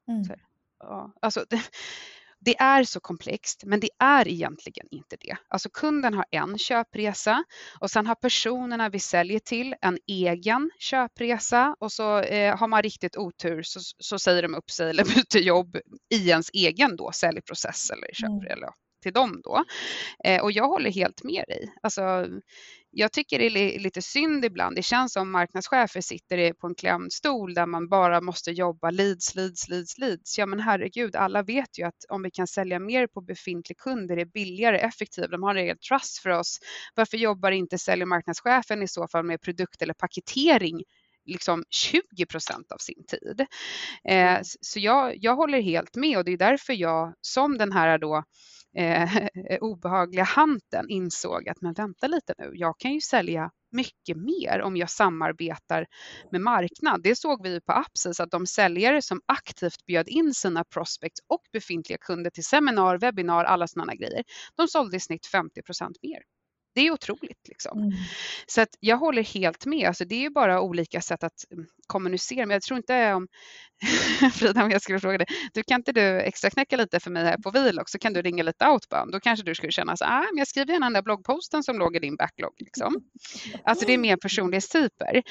[0.09, 0.25] Mm.
[0.25, 0.35] Så,
[0.79, 1.45] ja, alltså,
[2.41, 5.37] det är så komplext, men det är egentligen inte det.
[5.49, 7.45] Alltså kunden har en köpresa
[7.81, 12.83] och sen har personerna vi säljer till en egen köpresa och så eh, har man
[12.83, 15.77] riktigt otur så, så säger de upp sig eller byter jobb
[16.15, 18.47] i ens egen då säljprocess eller köp, mm.
[18.47, 18.69] eller
[19.01, 19.65] till dem då.
[20.25, 21.75] Eh, och jag håller helt med dig.
[21.83, 22.27] Alltså,
[22.93, 24.77] jag tycker det är lite synd ibland.
[24.77, 29.35] Det känns som marknadschefer sitter på en klämd stol där man bara måste jobba leads,
[29.35, 30.39] leads, leads, leads.
[30.39, 34.11] Ja men herregud, alla vet ju att om vi kan sälja mer på befintlig kund
[34.11, 36.59] är det billigare, effektivt, de har en egen trust för oss.
[36.95, 40.83] Varför jobbar inte sälj och marknadschefen i så fall med produkt eller paketering
[41.25, 43.47] liksom 20 procent av sin tid.
[44.05, 47.99] Eh, så jag, jag håller helt med och det är därför jag som den här
[47.99, 48.25] då
[48.77, 49.11] eh,
[49.61, 54.77] obehagliga hanten insåg att men vänta lite nu, jag kan ju sälja mycket mer om
[54.77, 55.87] jag samarbetar
[56.31, 57.03] med marknad.
[57.03, 61.43] Det såg vi på Apsis att de säljare som aktivt bjöd in sina prospects och
[61.53, 64.25] befintliga kunder till seminar, webbinar, alla sådana grejer,
[64.57, 66.23] de sålde i snitt 50 procent mer.
[66.81, 67.49] Det är otroligt.
[67.49, 67.79] Liksom.
[67.79, 67.93] Mm.
[68.47, 69.89] Så att jag håller helt med.
[69.89, 72.47] Alltså, det är bara olika sätt att mm, kommunicera.
[72.47, 73.29] Men jag tror inte om...
[74.35, 75.27] Frida, om jag skulle fråga dig.
[75.53, 78.23] Du, kan inte du extra knäcka lite för mig här på Vlog så kan du
[78.23, 79.13] ringa lite outbound.
[79.13, 81.79] Då kanske du skulle känna så ah, men jag skriver gärna den där bloggposten som
[81.79, 82.55] låg i din backlog.
[82.59, 82.95] Liksom.
[83.65, 85.23] Alltså det är mer personlighetstyper.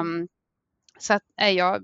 [0.00, 0.28] Um,
[0.98, 1.82] så att, nej, jag,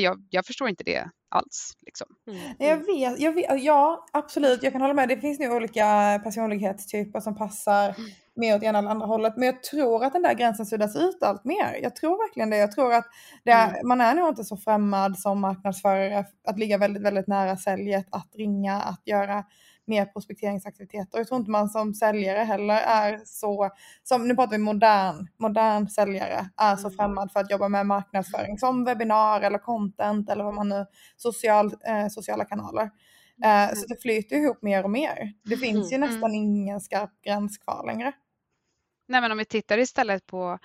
[0.00, 1.76] jag, jag, förstår inte det alls.
[1.86, 2.06] Liksom.
[2.26, 2.54] Mm.
[2.58, 5.08] Jag, vet, jag vet, ja absolut, jag kan hålla med.
[5.08, 8.10] Det finns nog olika personlighetstyper som passar mm.
[8.34, 9.36] mer åt ena eller andra hållet.
[9.36, 11.78] Men jag tror att den där gränsen suddas ut allt mer.
[11.82, 12.56] Jag tror verkligen det.
[12.56, 13.06] Jag tror att
[13.44, 13.88] det är, mm.
[13.88, 18.34] man är nog inte så främmad som marknadsförare att ligga väldigt, väldigt nära säljet, att
[18.34, 19.44] ringa, att göra
[19.88, 21.18] mer prospekteringsaktiviteter.
[21.18, 23.70] Jag tror inte man som säljare heller är så,
[24.02, 26.96] som, nu pratar vi modern, modern säljare, är så mm.
[26.96, 30.86] främmad för att jobba med marknadsföring som webbinar eller content eller vad man nu,
[31.16, 32.90] social, eh, sociala kanaler.
[33.44, 35.32] Eh, så det flyter ihop mer och mer.
[35.44, 36.10] Det finns ju mm.
[36.10, 38.12] nästan ingen skarp gräns kvar längre.
[39.08, 40.58] Nej men om vi tittar istället på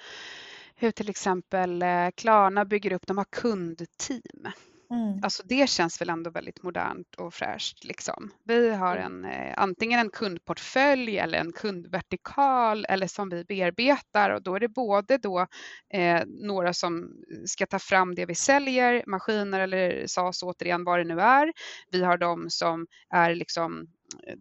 [0.76, 4.54] hur till exempel eh, Klarna bygger upp, de har kundteam.
[4.94, 5.20] Mm.
[5.24, 7.84] Alltså det känns väl ändå väldigt modernt och fräscht.
[7.84, 8.32] Liksom.
[8.44, 14.44] Vi har en, eh, antingen en kundportfölj eller en kundvertikal eller som vi bearbetar och
[14.44, 15.48] då är det både då
[15.94, 17.12] eh, några som
[17.46, 21.54] ska ta fram det vi säljer, maskiner eller SAS återigen vad det nu är.
[21.92, 23.88] Vi har de som är liksom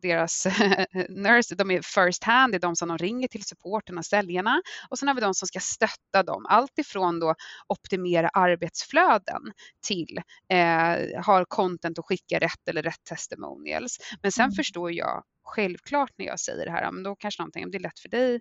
[0.03, 0.47] deras
[1.09, 4.63] nurse, de är first hand, det är de som de ringer till supporten och säljarna
[4.89, 7.35] och sen har vi de som ska stötta dem, allt ifrån då
[7.69, 9.43] optimera arbetsflöden
[9.87, 13.99] till eh, har content och skicka rätt eller rätt testimonials.
[14.23, 14.55] Men sen mm.
[14.55, 17.83] förstår jag självklart när jag säger det här, men då kanske någonting, om det är
[17.83, 18.41] lätt för dig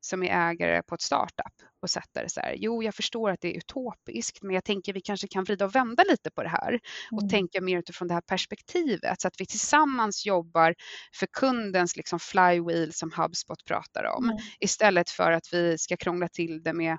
[0.00, 3.48] som är ägare på ett startup och sätter så här, jo jag förstår att det
[3.48, 6.80] är utopiskt men jag tänker vi kanske kan vrida och vända lite på det här
[7.12, 7.28] och mm.
[7.28, 10.74] tänka mer utifrån det här perspektivet så att vi tillsammans jobbar
[11.14, 14.36] för kundens liksom flywheel som HubSpot pratar om mm.
[14.60, 16.98] istället för att vi ska krångla till det med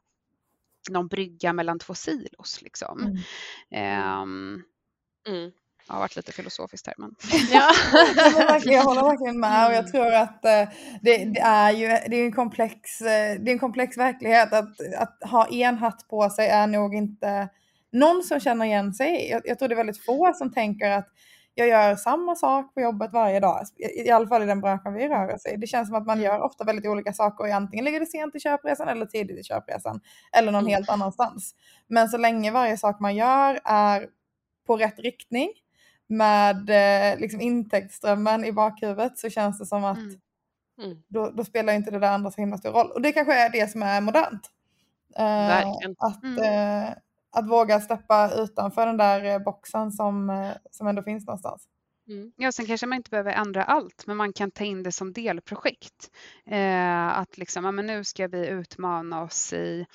[0.90, 2.62] någon brygga mellan två silos.
[2.62, 3.18] Liksom.
[3.72, 4.22] Mm.
[4.22, 4.64] Um,
[5.28, 5.52] mm
[5.94, 6.96] har varit lite filosofiskt här.
[6.98, 7.16] Men...
[7.52, 7.72] Ja.
[8.72, 9.92] jag håller verkligen med och jag mm.
[9.92, 10.70] tror att eh,
[11.02, 14.54] det, det, är ju det är en, komplex, eh, det är en komplex verklighet.
[14.54, 17.50] Att, att ha en hatt på sig är nog inte
[17.92, 19.30] någon som känner igen sig.
[19.30, 21.08] Jag, jag tror det är väldigt få som tänker att
[21.56, 23.64] jag gör samma sak på jobbet varje dag.
[23.78, 25.58] I, i alla fall i den branschen vi rör oss i.
[25.58, 26.26] Det känns som att man mm.
[26.26, 29.44] gör ofta väldigt olika saker och antingen ligger det sent i köpresan eller tidigt i
[29.44, 30.02] köpresan.
[30.38, 30.74] Eller någon mm.
[30.74, 31.56] helt annanstans.
[31.88, 34.08] Men så länge varje sak man gör är
[34.68, 35.50] på rätt riktning
[36.12, 40.20] med eh, liksom intäktsströmmen i bakhuvudet så känns det som att mm.
[40.84, 40.98] Mm.
[41.08, 42.92] Då, då, spelar inte det där andra så himla stor roll.
[42.92, 44.50] Och det kanske är det som är modernt.
[45.16, 45.58] Eh,
[45.98, 46.38] att, mm.
[46.44, 46.94] eh,
[47.32, 51.68] att våga släppa utanför den där eh, boxen som, eh, som ändå finns någonstans.
[52.12, 52.32] Mm.
[52.38, 55.14] Ja, sen kanske man inte behöver ändra allt, men man kan ta in det som
[55.14, 56.12] delprojekt.
[56.46, 59.86] Eh, att liksom, ja, men nu ska vi utmana oss i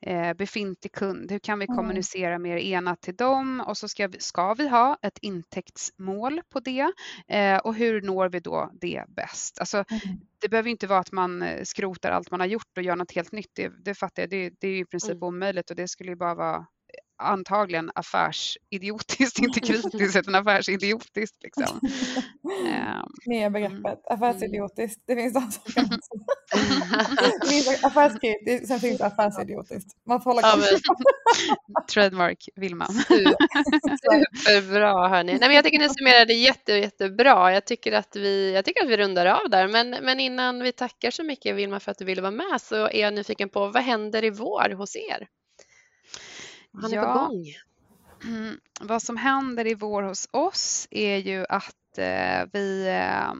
[0.00, 1.30] eh, befintlig kund.
[1.30, 1.76] Hur kan vi mm.
[1.76, 3.64] kommunicera mer enat till dem?
[3.66, 6.92] Och så ska vi, ska vi ha ett intäktsmål på det.
[7.28, 9.58] Eh, och hur når vi då det bäst?
[9.60, 10.20] Alltså, mm.
[10.40, 13.12] Det behöver inte vara att man eh, skrotar allt man har gjort och gör något
[13.12, 13.50] helt nytt.
[13.54, 15.22] Det, det fattar jag, det, det är i princip mm.
[15.22, 16.66] omöjligt och det skulle ju bara vara
[17.20, 21.42] antagligen affärsidiotiskt, inte kritiskt utan affärsidiotiskt.
[21.42, 21.80] Liksom.
[23.26, 23.98] Nya ehm, begreppet, mm.
[24.08, 25.02] affärsidiotiskt.
[25.06, 25.88] Det finns de som kan
[27.40, 29.96] Det finns affärskritiskt, sen finns affärsidiotiskt.
[30.06, 30.66] Man får hålla ja, men...
[31.92, 32.86] Trademark Vilma.
[32.86, 35.32] Superbra hörni.
[35.32, 37.52] Nej, men jag tycker ni summerade jätte, jättebra.
[37.52, 39.68] Jag tycker, att vi, jag tycker att vi rundar av där.
[39.68, 42.76] Men, men innan vi tackar så mycket Vilma för att du ville vara med så
[42.76, 45.28] är jag nyfiken på vad händer i vår hos er?
[46.72, 47.12] Han är ja.
[47.12, 47.44] på gång.
[48.24, 53.32] Mm, vad som händer i vår hos oss är ju att eh, vi eh,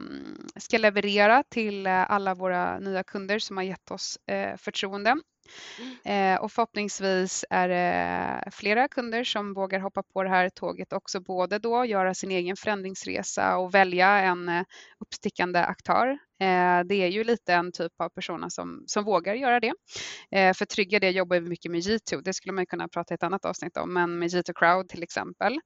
[0.55, 4.19] ska leverera till alla våra nya kunder som har gett oss
[4.57, 5.17] förtroende.
[6.05, 11.19] Eh, och förhoppningsvis är det flera kunder som vågar hoppa på det här tåget också,
[11.19, 14.63] både då göra sin egen förändringsresa och välja en eh,
[14.99, 16.17] uppstickande aktör.
[16.41, 19.73] Eh, det är ju lite en typ av personer som, som vågar göra det.
[20.31, 23.23] Eh, för trygga det jobbar vi mycket med G2, det skulle man kunna prata ett
[23.23, 25.59] annat avsnitt om, men med G2 Crowd till exempel.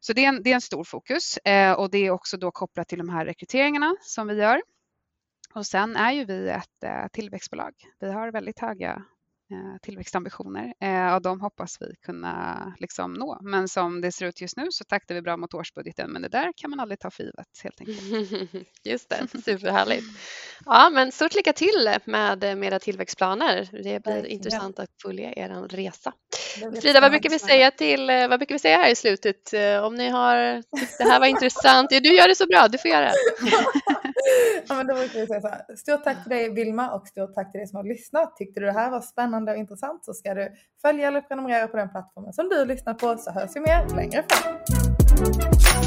[0.00, 2.50] Så det är en, det är en stor fokus eh, och det är också då
[2.50, 4.62] kopplat till de här rekryteringarna som vi gör.
[5.54, 7.72] Och sen är ju vi ett eh, tillväxtbolag.
[8.00, 9.04] Vi har väldigt höga
[9.82, 13.38] tillväxtambitioner eh, och de hoppas vi kunna liksom nå.
[13.42, 16.28] Men som det ser ut just nu så taktar vi bra mot årsbudgeten men det
[16.28, 18.68] där kan man aldrig ta för givet helt enkelt.
[18.84, 20.04] Just det, superhärligt.
[20.64, 23.68] Ja men stort lycka till med, med era tillväxtplaner.
[23.72, 26.12] Det blir intressant att följa er resa.
[26.82, 29.54] Frida, vad brukar, vi säga till, eh, vad brukar vi säga här i slutet?
[29.82, 32.90] Om ni har tyckt det här var intressant, du gör det så bra, du får
[32.90, 33.14] göra det.
[34.68, 35.76] ja, men då brukar vi säga så här.
[35.76, 38.36] Stort tack till dig Vilma och stort tack till dig som har lyssnat.
[38.36, 39.00] Tyckte du det här var
[39.38, 42.94] spännande och intressant så ska du följa eller prenumerera på den plattformen som du lyssnar
[42.94, 45.77] på så hörs vi mer längre fram.